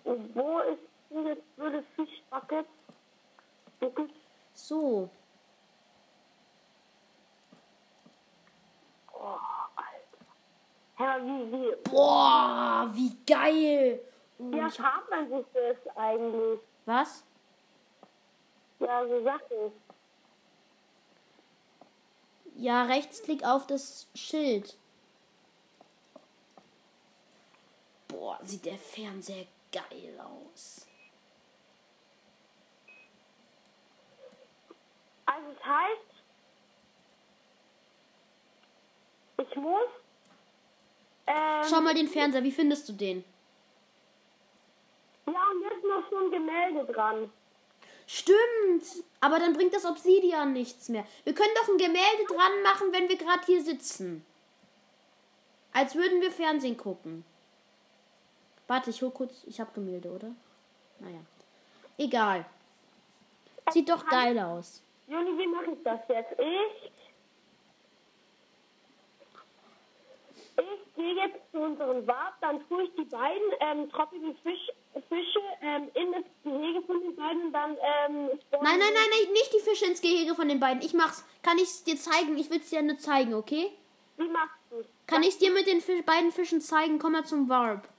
Und 0.04 0.36
wo 0.36 0.60
ist 0.60 0.82
denn 1.10 1.26
jetzt 1.26 1.58
würde 1.58 1.82
Fish 1.96 2.22
Bucket? 2.30 2.66
Wo 3.80 3.90
gibt's 3.92 4.20
So, 4.54 5.10
Oh, 9.14 9.38
Alter. 9.78 11.00
Ja, 11.00 11.26
wie, 11.26 11.52
wie, 11.54 11.90
boah, 11.90 12.90
wie 12.94 13.16
geil. 13.26 14.02
Oh, 14.38 14.52
wie 14.52 14.62
hab, 14.62 14.78
erfahrt 14.78 15.10
man 15.12 15.30
sich 15.30 15.46
das 15.54 15.96
eigentlich? 15.96 16.60
was? 16.86 17.24
Ja, 18.80 19.08
so 19.08 19.24
Sachen. 19.24 19.72
Ja, 22.58 22.84
Rechtsklick 22.84 23.46
auf 23.46 23.66
das 23.66 24.10
Schild. 24.14 24.78
Boah, 28.22 28.38
sieht 28.44 28.66
der 28.68 28.78
Fernseher 28.78 29.48
geil 29.72 30.20
aus. 30.20 30.86
Also 35.26 35.48
es 35.50 35.66
heißt, 35.66 36.02
ich 39.40 39.56
muss, 39.56 39.90
ähm, 41.26 41.64
Schau 41.68 41.82
mal 41.82 41.96
den 41.96 42.08
Fernseher, 42.08 42.44
wie 42.44 42.52
findest 42.52 42.88
du 42.90 42.94
den? 42.94 43.24
ja 45.26 45.50
und 45.50 45.64
jetzt 45.64 45.84
noch 45.84 46.08
so 46.12 46.18
ein 46.18 46.30
Gemälde 46.30 46.94
dran. 46.94 47.34
Stimmt, 48.06 49.04
aber 49.20 49.40
dann 49.40 49.54
bringt 49.54 49.74
das 49.74 49.86
Obsidian 49.86 50.54
nichts 50.54 50.90
mehr. 50.90 51.08
Wir 51.24 51.34
können 51.34 51.56
doch 51.56 51.70
ein 51.70 51.80
Gemälde 51.80 52.26
dran 52.28 52.62
machen, 52.62 52.90
wenn 52.92 53.10
wir 53.10 53.18
gerade 53.18 53.44
hier 53.48 53.64
sitzen. 53.64 54.24
Als 55.74 55.96
würden 55.96 56.22
wir 56.22 56.30
Fernsehen 56.30 56.78
gucken. 56.78 57.26
Warte, 58.72 58.90
ich 58.90 59.02
hol 59.02 59.12
kurz. 59.12 59.44
Ich 59.48 59.60
habe 59.60 59.70
Gemälde, 59.74 60.10
oder? 60.10 60.32
Naja. 61.00 61.20
Egal. 61.98 62.46
Sieht 63.70 63.90
doch 63.90 64.06
geil 64.06 64.40
aus. 64.40 64.82
Juni, 65.10 65.38
wie 65.38 65.48
mache 65.48 65.72
ich 65.72 65.84
das 65.84 66.00
jetzt? 66.08 66.32
Ich, 66.40 66.92
ich 70.56 70.96
gehe 70.96 71.16
jetzt 71.16 71.52
zu 71.52 71.60
unserem 71.60 72.08
Wart, 72.08 72.36
dann 72.40 72.66
tue 72.70 72.84
ich 72.84 72.96
die 72.96 73.04
beiden 73.04 73.44
ähm, 73.60 73.90
Tropical 73.90 74.34
Fisch, 74.42 74.72
Fische 75.10 75.40
ähm, 75.62 75.90
in 75.94 76.14
das 76.14 76.24
Gehege 76.46 76.82
von 76.84 77.02
den 77.02 77.14
beiden 77.14 77.48
und 77.48 77.52
dann 77.52 77.72
ähm, 77.72 78.30
Nein, 78.52 78.62
nein, 78.62 78.80
nein, 78.80 78.94
nein, 78.94 79.34
nicht 79.34 79.54
die 79.54 79.60
Fische 79.60 79.86
ins 79.86 80.00
Gehege 80.00 80.34
von 80.34 80.48
den 80.48 80.62
beiden. 80.62 80.82
Ich 80.82 80.94
mach's. 80.94 81.26
Kann 81.44 81.58
ich's 81.58 81.84
dir 81.84 81.98
zeigen? 81.98 82.38
Ich 82.38 82.50
will's 82.50 82.70
dir 82.70 82.82
nur 82.82 82.98
zeigen, 82.98 83.34
okay? 83.34 83.70
Wie 84.16 84.30
machst 84.30 84.56
du 84.70 84.82
Kann 85.08 85.24
ich's 85.24 85.40
dir 85.40 85.52
mit 85.52 85.68
den 85.68 85.82
Fisch, 85.82 86.06
beiden 86.06 86.32
Fischen 86.32 86.62
zeigen? 86.62 87.00
Komm 87.00 87.12
mal 87.12 87.26
zum 87.26 87.50
Warp. 87.50 87.90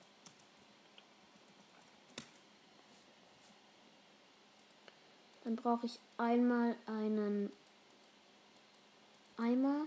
Dann 5.52 5.62
brauche 5.62 5.84
ich 5.84 5.98
einmal 6.16 6.74
einen 6.86 7.52
Eimer. 9.36 9.84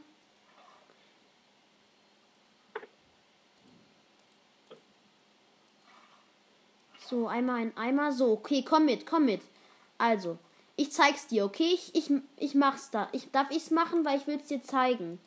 So, 7.00 7.28
einmal 7.28 7.62
ein 7.62 7.78
Eimer. 7.78 8.12
So, 8.12 8.34
okay, 8.34 8.64
komm 8.64 8.86
mit, 8.86 9.08
komm 9.08 9.26
mit. 9.26 9.42
Also, 9.98 10.38
ich 10.76 10.92
zeig's 10.92 11.26
dir, 11.26 11.46
okay? 11.46 11.72
Ich, 11.74 11.96
ich, 11.96 12.12
ich 12.38 12.54
mach's 12.54 12.92
da. 12.92 13.08
Ich, 13.12 13.32
darf 13.32 13.50
ich's 13.50 13.72
machen, 13.72 14.06
weil 14.06 14.20
ich 14.20 14.28
will's 14.28 14.48
dir 14.48 14.62
zeigen. 14.62 15.20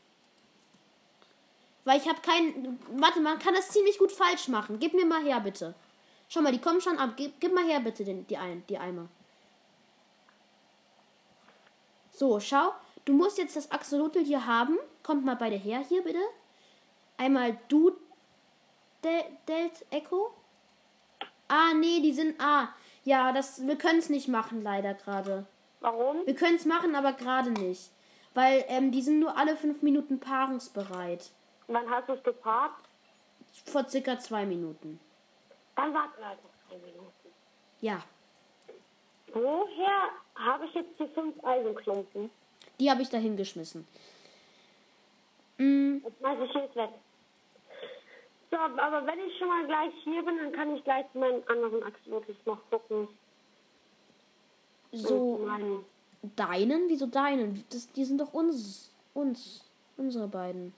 Weil 1.85 1.99
ich 1.99 2.09
habe 2.09 2.21
kein. 2.21 2.79
Warte, 2.93 3.21
man 3.21 3.41
kann 3.41 3.55
das 3.55 3.71
ziemlich 3.71 3.99
gut 3.99 4.13
falsch 4.13 4.47
machen. 4.47 4.79
Gib 4.79 4.95
mir 4.95 5.07
mal 5.07 5.25
her, 5.25 5.41
bitte. 5.41 5.75
Schau 6.29 6.43
mal, 6.43 6.53
die 6.53 6.61
kommen 6.61 6.81
schon 6.81 6.99
ab. 6.99 7.15
Gib, 7.17 7.41
gib 7.41 7.53
mal 7.53 7.65
her, 7.65 7.81
bitte, 7.81 8.05
den, 8.05 8.25
die, 8.29 8.37
ein, 8.37 8.63
die 8.69 8.79
Eimer. 8.79 9.09
So, 12.19 12.41
schau. 12.41 12.73
Du 13.05 13.13
musst 13.13 13.39
jetzt 13.39 13.55
das 13.55 13.71
Axolotl 13.71 14.25
hier 14.25 14.45
haben. 14.45 14.77
Kommt 15.05 15.25
mal 15.25 15.37
beide 15.37 15.55
her 15.55 15.85
hier, 15.89 16.03
bitte. 16.03 16.19
Einmal 17.17 17.57
du, 17.69 17.93
Del, 19.05 19.23
Delt 19.47 19.87
Echo. 19.91 20.35
Ah, 21.47 21.75
nee, 21.75 22.01
die 22.01 22.13
sind. 22.13 22.35
Ah, 22.41 22.71
ja, 23.05 23.31
das, 23.31 23.65
wir 23.65 23.77
können 23.77 24.01
es 24.01 24.09
nicht 24.09 24.27
machen, 24.27 24.65
leider 24.65 24.95
gerade. 24.95 25.47
Warum? 25.79 26.27
Wir 26.27 26.35
können 26.35 26.57
es 26.57 26.65
machen, 26.65 26.97
aber 26.97 27.13
gerade 27.13 27.53
nicht. 27.53 27.89
Weil 28.35 28.65
ähm, 28.67 28.91
die 28.91 29.03
sind 29.03 29.21
nur 29.21 29.37
alle 29.37 29.57
fünf 29.57 29.83
Minuten 29.83 30.19
paarungsbereit. 30.19 31.31
Wann 31.69 31.89
hast 31.89 32.09
du 32.09 32.15
es 32.15 32.23
gepaart? 32.25 32.73
Vor 33.65 33.89
circa 33.89 34.19
zwei 34.19 34.45
Minuten. 34.45 34.99
Dann 35.77 35.95
warten 35.95 36.19
wir 36.19 36.27
halt 36.27 36.43
noch 36.43 36.69
drei 36.69 36.79
Minuten. 36.79 37.29
Ja, 37.81 38.03
Woher 39.33 40.11
habe 40.37 40.67
ich 40.67 40.75
jetzt 40.75 40.99
die 40.99 41.07
fünf 41.09 41.43
Eisenklumpen? 41.45 42.31
die 42.81 42.91
habe 42.91 43.03
ich 43.03 43.09
da 43.09 43.19
hingeschmissen. 43.19 43.87
Mm, 45.59 45.97
Jetzt 46.05 46.19
schmeiß 46.19 46.39
ich 46.49 46.55
jetzt 46.55 46.77
weg. 46.77 46.91
So, 48.51 48.57
aber 48.57 49.05
wenn 49.07 49.19
ich 49.27 49.37
schon 49.39 49.49
mal 49.49 49.67
gleich 49.67 49.93
hier 50.05 50.23
bin, 50.23 50.39
dann 50.39 50.53
kann 50.53 50.75
ich 50.75 50.85
gleich 50.85 51.05
zu 51.13 51.19
meinen 51.19 51.47
anderen 51.49 51.83
Axolotls 51.83 52.37
noch 52.47 52.59
gucken. 52.71 53.09
so, 54.93 55.47
deinen? 56.37 56.89
Wieso 56.89 57.07
deinen? 57.07 57.65
Das, 57.71 57.91
die 57.93 58.05
sind 58.05 58.21
doch 58.21 58.33
uns. 58.33 58.93
Uns. 59.15 59.65
Unsere 59.97 60.29
beiden. 60.29 60.73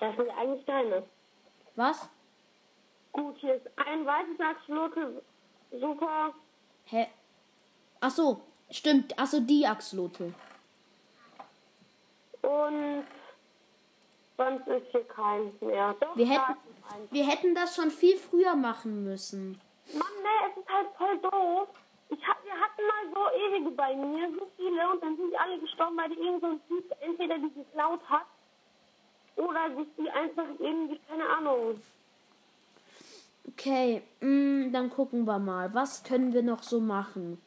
Das 0.00 0.14
sind 0.16 0.28
eigentlich 0.30 0.64
deine. 0.66 1.04
Was? 1.76 2.08
Gut, 3.12 3.36
hier 3.38 3.54
ist 3.54 3.66
ein 3.76 4.04
weißes 4.04 4.40
Axolotl. 4.40 5.22
Super. 5.70 6.34
Hä? 6.86 7.06
Ach 8.06 8.10
so, 8.12 8.40
stimmt. 8.70 9.14
Ach 9.16 9.26
so, 9.26 9.40
die 9.40 9.66
Axolotl. 9.66 10.32
Und 12.42 13.04
sonst 14.36 14.68
ist 14.68 14.86
hier 14.92 15.04
keins 15.08 15.60
mehr. 15.60 15.92
Doch, 15.98 16.16
Wir 16.16 16.28
hätten-. 16.28 16.56
Wir 17.10 17.26
hätten 17.26 17.52
das 17.56 17.74
schon 17.74 17.90
viel 17.90 18.16
früher 18.16 18.54
machen 18.54 19.02
müssen. 19.02 19.60
Mann, 19.92 20.16
ne, 20.22 20.34
es 20.48 20.56
ist 20.56 20.68
halt 20.68 20.86
voll 20.96 21.18
doof. 21.18 21.68
Ich 22.08 22.20
wir 22.20 22.54
hatten 22.62 22.82
mal 22.86 23.12
so 23.12 23.22
ewige 23.40 23.70
bei 23.72 23.96
mir, 23.96 24.30
so 24.38 24.46
viele, 24.56 24.88
und 24.88 25.02
dann 25.02 25.16
sind 25.16 25.32
die 25.32 25.36
alle 25.36 25.58
gestorben, 25.58 25.96
weil 25.96 26.08
die 26.10 26.20
irgend 26.20 26.40
so 26.40 26.46
ein 26.46 26.60
Typ 26.68 26.94
entweder 27.00 27.38
die 27.38 27.50
geklaut 27.52 28.08
hat 28.08 28.26
oder 29.34 29.74
sich 29.74 29.88
die 29.98 30.08
einfach 30.08 30.46
irgendwie, 30.60 31.00
keine 31.08 31.28
Ahnung. 31.28 31.80
Okay, 33.48 34.02
mm, 34.20 34.70
dann 34.70 34.90
gucken 34.90 35.24
wir 35.24 35.40
mal. 35.40 35.74
Was 35.74 36.04
können 36.04 36.32
wir 36.32 36.44
noch 36.44 36.62
so 36.62 36.78
machen? 36.78 37.42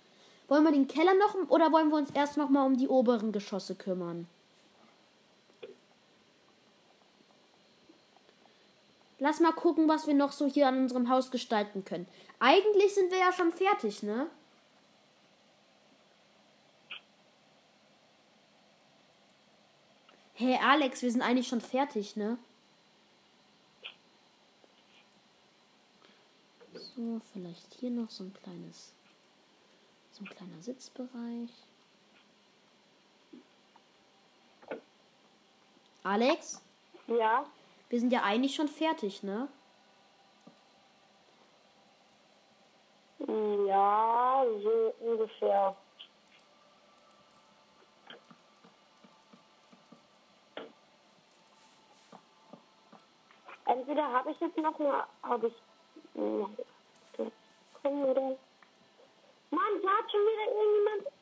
Wollen 0.49 0.63
wir 0.63 0.71
den 0.71 0.87
Keller 0.87 1.13
noch 1.13 1.35
oder 1.49 1.71
wollen 1.71 1.89
wir 1.89 1.97
uns 1.97 2.09
erst 2.11 2.35
noch 2.35 2.49
mal 2.49 2.65
um 2.65 2.75
die 2.75 2.87
oberen 2.87 3.31
Geschosse 3.31 3.75
kümmern? 3.75 4.27
Lass 9.19 9.39
mal 9.39 9.51
gucken, 9.51 9.87
was 9.87 10.07
wir 10.07 10.13
noch 10.13 10.31
so 10.31 10.47
hier 10.47 10.67
an 10.67 10.79
unserem 10.79 11.09
Haus 11.09 11.29
gestalten 11.29 11.85
können. 11.85 12.07
Eigentlich 12.39 12.95
sind 12.95 13.11
wir 13.11 13.19
ja 13.19 13.31
schon 13.31 13.51
fertig, 13.51 14.01
ne? 14.01 14.27
Hey 20.33 20.57
Alex, 20.63 21.01
wir 21.01 21.11
sind 21.11 21.21
eigentlich 21.21 21.49
schon 21.49 21.59
fertig, 21.59 22.15
ne? 22.15 22.37
So, 26.73 27.19
vielleicht 27.33 27.73
hier 27.73 27.91
noch 27.91 28.09
so 28.09 28.23
ein 28.23 28.33
kleines, 28.33 28.93
so 30.19 30.25
ein 30.25 30.29
kleiner 30.29 30.61
Sitzbereich. 30.61 31.49
Alex? 36.03 36.61
Ja. 37.07 37.45
Wir 37.89 37.99
sind 37.99 38.11
ja 38.11 38.23
eigentlich 38.23 38.55
schon 38.55 38.67
fertig, 38.67 39.23
ne? 39.23 39.47
Ja, 43.67 44.43
so 44.63 44.93
ungefähr. 44.99 45.75
Entweder 53.65 54.11
habe 54.11 54.31
ich 54.31 54.39
jetzt 54.39 54.57
noch 54.57 54.79
eine, 54.79 55.03
habe 55.21 55.47
ich, 55.47 55.53
hm, 56.15 56.57
kommen 57.81 58.03
oder? 58.03 58.37
Mann, 59.51 59.81
da 59.81 59.89
hat 59.89 60.11
schon 60.11 60.21
wieder 60.21 60.51
irgendjemand 60.51 61.13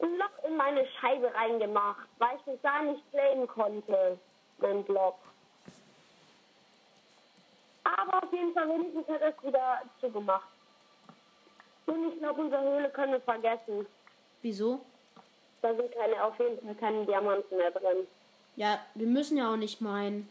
ein 0.00 0.18
Loch 0.18 0.44
in 0.48 0.56
meine 0.56 0.86
Scheibe 1.00 1.32
reingemacht, 1.34 2.08
weil 2.18 2.36
ich 2.38 2.46
mich 2.46 2.60
da 2.62 2.82
nicht 2.82 3.02
claimen 3.10 3.46
konnte, 3.46 4.18
mein 4.58 4.84
Block. 4.84 5.16
Aber 7.84 8.22
auf 8.22 8.32
jeden 8.32 8.52
Fall 8.52 8.68
wenigstens 8.68 9.08
hat 9.08 9.22
es 9.22 9.44
wieder 9.44 9.82
zugemacht. 10.00 10.48
Und 11.86 12.12
ich 12.12 12.18
glaube, 12.18 12.42
unsere 12.42 12.62
Höhle 12.62 12.90
können 12.90 13.12
wir 13.12 13.20
vergessen. 13.20 13.86
Wieso? 14.42 14.84
Da 15.62 15.74
sind 15.74 15.92
keine, 15.92 16.22
auf 16.22 16.38
jeden 16.38 16.60
Fall 16.64 16.74
keine 16.74 17.06
Diamanten 17.06 17.56
mehr 17.56 17.70
drin. 17.70 18.06
Ja, 18.56 18.78
wir 18.94 19.06
müssen 19.06 19.38
ja 19.38 19.52
auch 19.52 19.56
nicht 19.56 19.80
meinen. 19.80 20.28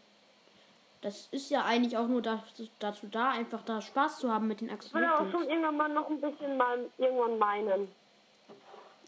Das 1.08 1.30
ist 1.32 1.50
ja 1.50 1.64
eigentlich 1.64 1.96
auch 1.96 2.10
nur 2.10 2.22
da, 2.22 2.44
dazu 2.80 3.08
da, 3.08 3.30
einfach 3.30 3.62
da 3.64 3.82
Spaß 3.82 4.20
zu 4.20 4.30
haben 4.30 4.50
mit 4.50 4.60
den 4.60 4.68
Ich 4.68 4.94
würde 4.94 5.08
auch 5.08 5.22
Axolotls. 5.22 5.32
schon 5.32 5.50
irgendwann 5.50 5.78
mal 5.78 5.88
noch 5.88 6.10
ein 6.10 6.20
bisschen 6.20 6.58
mal 6.58 6.80
irgendwann 6.98 7.40
meinen. 7.40 7.88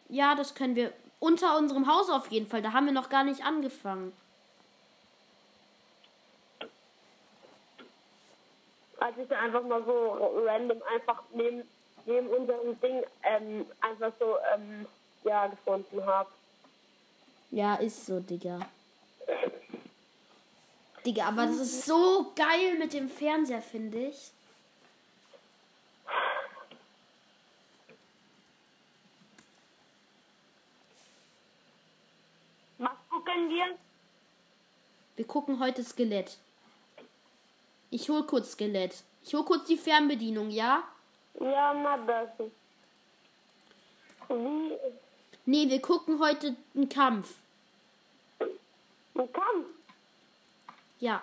Ja, 0.07 0.33
das 0.33 0.55
können 0.55 0.77
wir 0.77 0.93
unter 1.19 1.57
unserem 1.57 1.93
Haus 1.93 2.09
auf 2.09 2.27
jeden 2.27 2.47
Fall. 2.47 2.61
Da 2.61 2.71
haben 2.71 2.85
wir 2.85 2.93
noch 2.93 3.09
gar 3.09 3.25
nicht 3.25 3.43
angefangen. 3.43 4.13
Als 9.01 9.17
ich 9.17 9.29
einfach 9.35 9.63
mal 9.63 9.83
so 9.83 10.41
random 10.47 10.81
einfach 10.95 11.21
neben, 11.33 11.67
neben 12.05 12.27
unserem 12.29 12.79
Ding 12.79 13.03
ähm, 13.23 13.65
einfach 13.81 14.13
so 14.17 14.37
ähm, 14.55 14.85
ja 15.25 15.47
gefunden 15.47 16.05
habe. 16.05 16.29
Ja, 17.51 17.75
ist 17.75 18.05
so, 18.05 18.21
Digga. 18.21 18.61
Digga, 21.05 21.27
aber 21.27 21.45
das 21.45 21.57
ist 21.57 21.85
so 21.85 22.31
geil 22.35 22.77
mit 22.77 22.93
dem 22.93 23.09
Fernseher, 23.09 23.61
finde 23.61 24.07
ich. 24.07 24.31
Was 32.77 32.91
gucken 33.09 33.49
wir? 33.49 33.77
Wir 35.15 35.25
gucken 35.25 35.59
heute 35.59 35.83
Skelett. 35.83 36.37
Ich 37.91 38.09
hol 38.09 38.25
kurz 38.25 38.51
Skelett. 38.51 39.03
Ich 39.23 39.33
hol 39.33 39.43
kurz 39.43 39.65
die 39.67 39.77
Fernbedienung, 39.77 40.49
ja? 40.49 40.83
Ja, 41.39 41.73
mal 41.73 42.05
das. 42.05 42.29
Wie 44.29 44.77
Nee, 45.45 45.69
wir 45.69 45.81
gucken 45.81 46.19
heute 46.19 46.55
einen 46.75 46.89
Kampf. 46.89 47.35
ein 48.39 49.33
Kampf. 49.33 49.78
Ja. 50.99 51.21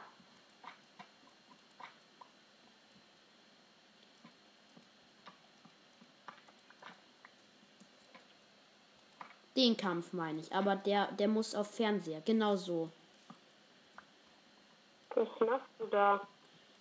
Den 9.56 9.76
Kampf 9.76 10.12
meine 10.12 10.40
ich, 10.40 10.52
aber 10.52 10.76
der, 10.76 11.10
der 11.12 11.28
muss 11.28 11.54
auf 11.54 11.70
Fernseher. 11.70 12.20
Genau 12.20 12.56
so. 12.56 12.90
Was 15.14 15.28
machst 15.40 15.70
du 15.78 15.86
da? 15.86 16.20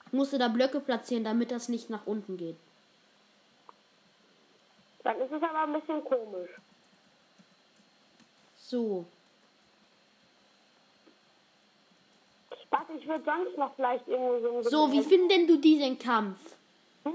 Ich 0.07 0.13
musste 0.13 0.37
da 0.37 0.49
Blöcke 0.49 0.81
platzieren, 0.81 1.23
damit 1.23 1.51
das 1.51 1.69
nicht 1.69 1.89
nach 1.89 2.05
unten 2.05 2.35
geht. 2.35 2.57
Dann 5.03 5.21
ist 5.21 5.31
es 5.31 5.41
aber 5.41 5.63
ein 5.63 5.73
bisschen 5.73 6.03
komisch. 6.03 6.49
So. 8.57 9.05
Warte, 12.77 12.91
ich 12.99 13.07
würde 13.07 13.23
sonst 13.23 13.57
noch 13.57 13.73
vielleicht 13.75 14.05
irgendwo 14.05 14.39
so 14.39 14.57
ein 14.57 14.63
So, 14.63 14.91
wie 14.91 15.01
findest 15.01 15.31
denn 15.31 15.47
du 15.47 15.57
diesen 15.57 15.97
Kampf? 15.97 16.37
Hm? 17.05 17.13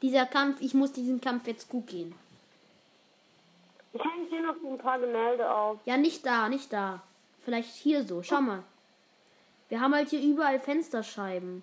Dieser 0.00 0.26
Kampf, 0.26 0.60
ich 0.60 0.74
muss 0.74 0.90
diesen 0.90 1.20
Kampf 1.20 1.46
jetzt 1.46 1.68
gut 1.68 1.86
gehen. 1.86 2.12
Ich 3.92 4.02
hänge 4.02 4.26
hier 4.28 4.42
noch 4.42 4.56
ein 4.56 4.78
paar 4.78 4.98
Gemälde 4.98 5.48
auf. 5.48 5.78
Ja, 5.84 5.96
nicht 5.96 6.26
da, 6.26 6.48
nicht 6.48 6.72
da. 6.72 7.00
Vielleicht 7.44 7.72
hier 7.76 8.02
so. 8.02 8.24
Schau 8.24 8.40
mal. 8.40 8.64
Wir 9.68 9.80
haben 9.80 9.94
halt 9.94 10.08
hier 10.08 10.20
überall 10.20 10.58
Fensterscheiben. 10.58 11.62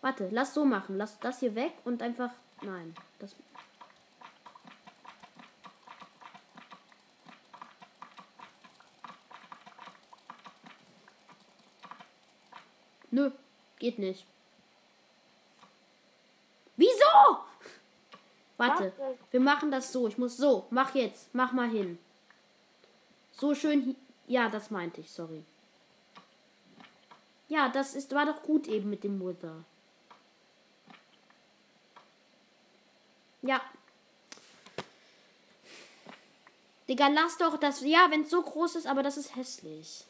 Warte, 0.00 0.28
lass 0.30 0.54
so 0.54 0.64
machen. 0.64 0.96
Lass 0.96 1.18
das 1.20 1.40
hier 1.40 1.54
weg 1.54 1.72
und 1.84 2.02
einfach. 2.02 2.30
Nein. 2.62 2.94
Das. 3.18 3.34
Nö, 13.10 13.30
geht 13.78 13.98
nicht. 13.98 14.26
Wieso? 16.76 17.38
Warte, 18.56 18.92
wir 19.30 19.40
machen 19.40 19.70
das 19.70 19.92
so. 19.92 20.06
Ich 20.06 20.18
muss 20.18 20.36
so. 20.36 20.66
Mach 20.70 20.94
jetzt. 20.94 21.34
Mach 21.34 21.52
mal 21.52 21.68
hin. 21.68 21.98
So 23.32 23.54
schön. 23.54 23.96
Ja, 24.26 24.48
das 24.48 24.70
meinte 24.70 25.00
ich, 25.00 25.10
sorry. 25.10 25.42
Ja, 27.48 27.68
das 27.68 27.94
ist, 27.94 28.14
war 28.14 28.26
doch 28.26 28.42
gut 28.42 28.68
eben 28.68 28.90
mit 28.90 29.02
dem 29.02 29.20
Wither. 29.20 29.64
Ja. 33.42 33.60
Digga, 36.88 37.08
lass 37.08 37.38
doch 37.38 37.58
das. 37.58 37.80
Ja, 37.80 38.10
wenn 38.10 38.22
es 38.22 38.30
so 38.30 38.42
groß 38.42 38.76
ist, 38.76 38.86
aber 38.86 39.02
das 39.02 39.16
ist 39.16 39.34
hässlich. 39.36 40.04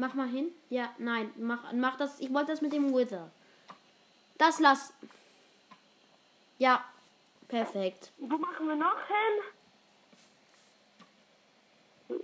Mach 0.00 0.14
mal 0.14 0.28
hin. 0.28 0.54
Ja, 0.70 0.94
nein, 0.98 1.32
mach, 1.36 1.72
mach 1.72 1.96
das. 1.96 2.20
Ich 2.20 2.32
wollte 2.32 2.52
das 2.52 2.60
mit 2.60 2.72
dem 2.72 2.94
Wither. 2.94 3.32
Das 4.38 4.60
lass. 4.60 4.94
Ja, 6.58 6.84
perfekt. 7.48 8.12
Wo 8.18 8.38
machen 8.38 8.68
wir 8.68 8.76
noch 8.76 8.96
hin? 12.08 12.20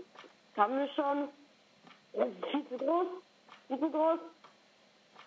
Haben 0.56 0.78
wir 0.78 0.88
schon. 0.90 1.28
Ist 2.12 2.46
viel 2.48 2.68
zu 2.68 2.78
groß. 2.78 3.08
Viel 3.66 3.80
zu 3.80 3.90
groß. 3.90 4.20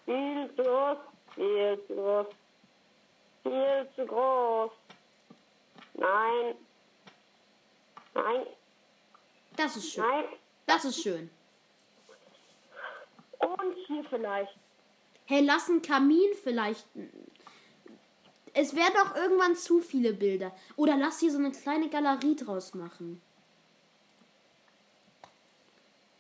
Viel 0.06 0.50
zu 0.56 0.64
groß. 0.64 0.98
Viel 1.36 1.82
zu 1.86 1.96
groß. 1.96 2.28
Viel 3.44 3.90
zu 3.94 4.06
groß. 4.06 4.72
Nein. 5.96 6.56
Nein. 8.14 8.48
Das 9.58 9.76
ist 9.76 9.92
schön. 9.92 10.06
Nein. 10.06 10.26
Das 10.66 10.86
ist 10.86 11.04
schön. 11.04 11.30
Und 13.40 13.76
hier 13.88 14.04
vielleicht. 14.04 14.58
Hey, 15.26 15.44
lass 15.44 15.70
einen 15.70 15.82
Kamin 15.82 16.30
vielleicht. 16.44 16.86
Es 18.54 18.76
wären 18.76 18.94
doch 18.94 19.16
irgendwann 19.16 19.56
zu 19.56 19.82
viele 19.82 20.14
Bilder. 20.14 20.56
Oder 20.76 20.98
lass 20.98 21.20
hier 21.20 21.32
so 21.32 21.38
eine 21.38 21.52
kleine 21.52 21.90
Galerie 21.90 22.36
draus 22.36 22.74
machen. 22.74 23.22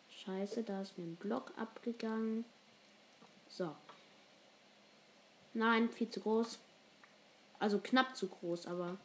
Scheiße, 0.09 0.63
da 0.63 0.81
ist 0.81 0.97
mir 0.97 1.05
ein 1.05 1.15
Block 1.15 1.53
abgegangen. 1.57 2.43
So. 3.47 3.73
Nein, 5.53 5.89
viel 5.89 6.09
zu 6.09 6.19
groß. 6.19 6.59
Also 7.59 7.79
knapp 7.79 8.15
zu 8.15 8.27
groß, 8.27 8.67
aber. 8.67 8.97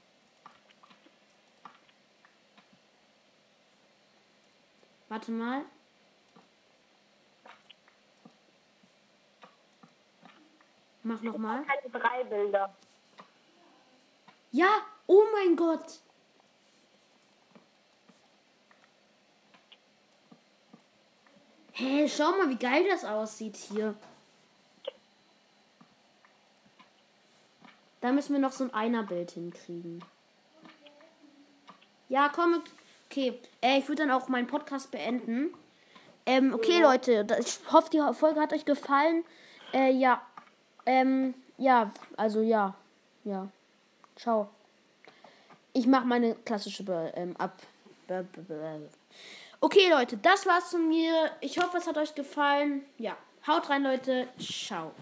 Warte 5.09 5.31
mal. 5.31 5.65
Mach 11.03 11.21
noch 11.23 11.39
mal. 11.39 11.65
Keine 11.65 11.91
drei 11.91 12.25
Bilder. 12.25 12.75
Ja, 14.53 14.69
oh 15.07 15.23
mein 15.33 15.57
Gott. 15.57 16.01
Hä, 21.73 22.07
schau 22.09 22.33
mal, 22.33 22.51
wie 22.51 22.57
geil 22.57 22.87
das 22.89 23.05
aussieht 23.05 23.57
hier. 23.57 23.95
Da 28.01 28.13
müssen 28.13 28.35
wir 28.35 28.41
noch 28.41 28.53
so 28.53 28.65
ein 28.65 28.75
Einerbild 28.75 29.31
hinkriegen. 29.31 30.05
Ja, 32.09 32.29
komm. 32.29 32.63
Okay, 33.09 33.39
äh, 33.63 33.79
ich 33.79 33.89
würde 33.89 34.03
dann 34.03 34.11
auch 34.11 34.29
meinen 34.29 34.47
Podcast 34.47 34.91
beenden. 34.91 35.55
Ähm, 36.27 36.53
okay, 36.53 36.81
Leute, 36.81 37.27
ich 37.41 37.59
hoffe, 37.73 37.91
die 37.91 38.15
Folge 38.15 38.41
hat 38.41 38.53
euch 38.53 38.65
gefallen. 38.65 39.25
Äh, 39.73 39.93
ja. 39.93 40.21
Ähm, 40.87 41.35
ja, 41.59 41.91
also 42.16 42.43
ja. 42.43 42.74
Ja. 43.24 43.49
Ciao. 44.16 44.49
Ich 45.72 45.87
mache 45.87 46.07
meine 46.07 46.35
klassische 46.35 46.85
Be 46.85 47.12
ähm, 47.16 47.35
ab. 47.39 47.62
Be 48.07 48.26
be 48.33 48.89
okay, 49.61 49.89
Leute, 49.89 50.16
das 50.18 50.45
war's 50.47 50.70
von 50.70 50.89
mir. 50.89 51.30
Ich 51.41 51.59
hoffe, 51.59 51.78
es 51.78 51.87
hat 51.87 51.97
euch 51.97 52.14
gefallen. 52.14 52.83
Ja, 52.99 53.16
haut 53.47 53.70
rein, 53.70 53.85
Leute. 53.85 54.28
Ciao. 54.39 54.93